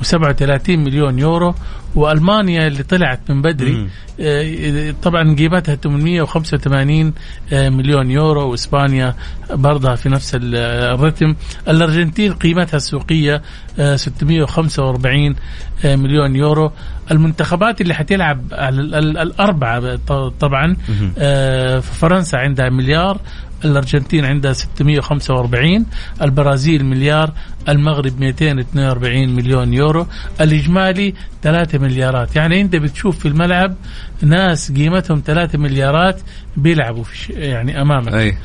937 0.00 0.78
مليون 0.84 1.18
يورو 1.18 1.54
وألمانيا 1.94 2.66
اللي 2.66 2.82
طلعت 2.82 3.30
من 3.30 3.42
بدري. 3.42 3.72
آه، 4.20 4.94
طبعا 5.02 5.34
قيمتها 5.34 5.74
885 5.74 7.12
آه، 7.52 7.68
مليون 7.68 8.10
يورو 8.10 8.50
وإسبانيا 8.50 9.14
برضها 9.50 9.94
في 9.94 10.08
نفس 10.08 10.34
ال- 10.34 10.56
الرتم 10.94 11.34
الأرجنتين 11.68 12.32
قيمتها 12.32 12.76
السوقية 12.76 13.42
آه، 13.78 13.96
645 13.96 15.36
آه، 15.84 15.96
مليون 15.96 16.36
يورو 16.36 16.72
المنتخبات 17.10 17.80
اللي 17.80 17.94
حتلعب 17.94 18.52
الأربعة 18.52 19.96
طبعا 20.40 20.76
آه، 21.18 21.80
فرنسا 21.80 22.36
عندها 22.36 22.68
مليار 22.68 23.20
الأرجنتين 23.64 24.24
عندها 24.24 24.52
645 24.52 25.86
البرازيل 26.22 26.84
مليار 26.84 27.32
المغرب 27.68 28.20
242 28.20 29.28
مليون 29.28 29.74
يورو 29.74 30.06
الإجمالي 30.40 31.14
3 31.42 31.78
مليارات. 31.78 32.36
يعني 32.36 32.60
أنت 32.60 32.76
بتشوف 32.76 33.18
في 33.18 33.28
الملعب 33.28 33.74
ناس 34.22 34.72
قيمتهم 34.72 35.22
3 35.26 35.58
مليارات 35.58 36.20
بيلعبوا 36.56 37.04
في 37.04 37.32
يعني 37.32 37.80
أمامك. 37.82 38.14
أي. 38.14 38.36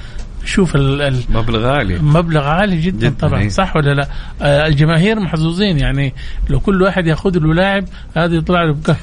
شوف 0.46 0.76
ال- 0.76 1.02
ال- 1.02 1.24
مبلغ 1.30 1.68
عالي 1.68 2.00
مبلغ 2.00 2.44
عالي 2.48 2.82
جدا, 2.82 2.98
جداً، 3.10 3.16
طبعا 3.28 3.42
إيه. 3.42 3.50
صح 3.50 3.76
ولا 3.76 3.94
لا 3.94 4.08
آه 4.42 4.68
الجماهير 4.68 5.20
محظوظين 5.20 5.80
يعني 5.80 6.14
لو 6.50 6.60
كل 6.60 6.82
واحد 6.82 7.08
ياخذ 7.08 7.40
له 7.40 7.54
لاعب 7.54 7.86
هذا 8.16 8.36
يطلع 8.36 8.64
له 8.64 8.74
بكم 8.74 8.96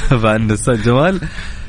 طبعا 0.10 0.52
أستاذ 0.52 0.82
جمال 0.82 1.20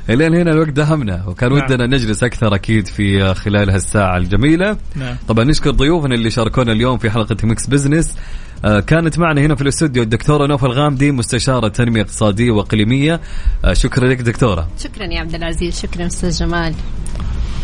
الدين 0.09 0.35
هنا 0.35 0.51
الوقت 0.51 0.69
دهمنا 0.69 1.23
وكان 1.27 1.53
نعم. 1.53 1.63
ودنا 1.63 1.85
نجلس 1.85 2.23
أكثر 2.23 2.55
أكيد 2.55 2.87
في 2.87 3.33
خلال 3.33 3.69
هالساعة 3.69 4.17
الجميلة 4.17 4.77
نعم. 4.95 5.15
طبعا 5.27 5.43
نشكر 5.45 5.71
ضيوفنا 5.71 6.15
اللي 6.15 6.29
شاركونا 6.29 6.71
اليوم 6.71 6.97
في 6.97 7.09
حلقة 7.09 7.37
ميكس 7.43 7.67
بزنس 7.67 8.15
كانت 8.63 9.19
معنا 9.19 9.41
هنا 9.41 9.55
في 9.55 9.61
الاستوديو 9.61 10.03
الدكتورة 10.03 10.47
نوف 10.47 10.65
الغامدي 10.65 11.11
مستشارة 11.11 11.67
تنمية 11.67 12.01
اقتصادية 12.01 12.51
وإقليمية. 12.51 13.19
آه، 13.65 13.73
شكرا 13.73 14.07
لك 14.07 14.21
دكتورة. 14.21 14.67
شكرا 14.83 15.05
يا 15.05 15.19
عبد 15.19 15.35
العزيز 15.35 15.81
شكرا 15.81 16.05
أستاذ 16.05 16.31
جمال. 16.39 16.73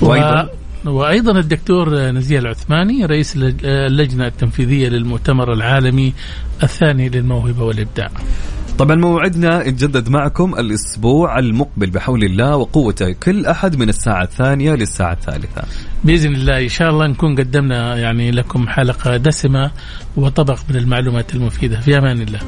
وأيضاً؟ 0.01 0.49
و... 0.85 0.89
وأيضا 0.89 1.39
الدكتور 1.39 1.95
نزية 2.11 2.39
العثماني 2.39 3.05
رئيس 3.05 3.35
اللج- 3.35 3.65
اللجنة 3.65 4.27
التنفيذية 4.27 4.87
للمؤتمر 4.89 5.53
العالمي 5.53 6.13
الثاني 6.63 7.09
للموهبة 7.09 7.63
والإبداع. 7.63 8.11
طبعا 8.80 8.95
موعدنا 8.95 9.67
يتجدد 9.67 10.09
معكم 10.09 10.55
الأسبوع 10.55 11.39
المقبل 11.39 11.89
بحول 11.89 12.23
الله 12.23 12.55
وقوته 12.55 13.11
كل 13.11 13.45
أحد 13.45 13.76
من 13.76 13.89
الساعة 13.89 14.23
الثانية 14.23 14.73
للساعة 14.73 15.13
الثالثة. 15.13 15.61
بإذن 16.03 16.36
الله 16.36 16.63
إن 16.63 16.69
شاء 16.69 16.89
الله 16.89 17.07
نكون 17.07 17.36
قدمنا 17.36 17.97
يعني 17.97 18.32
لكم 18.32 18.67
حلقة 18.67 19.17
دسمة 19.17 19.71
وطبق 20.17 20.59
من 20.69 20.76
المعلومات 20.76 21.36
المفيدة. 21.36 21.80
في 21.80 21.97
أمان 21.97 22.21
الله. 22.21 22.39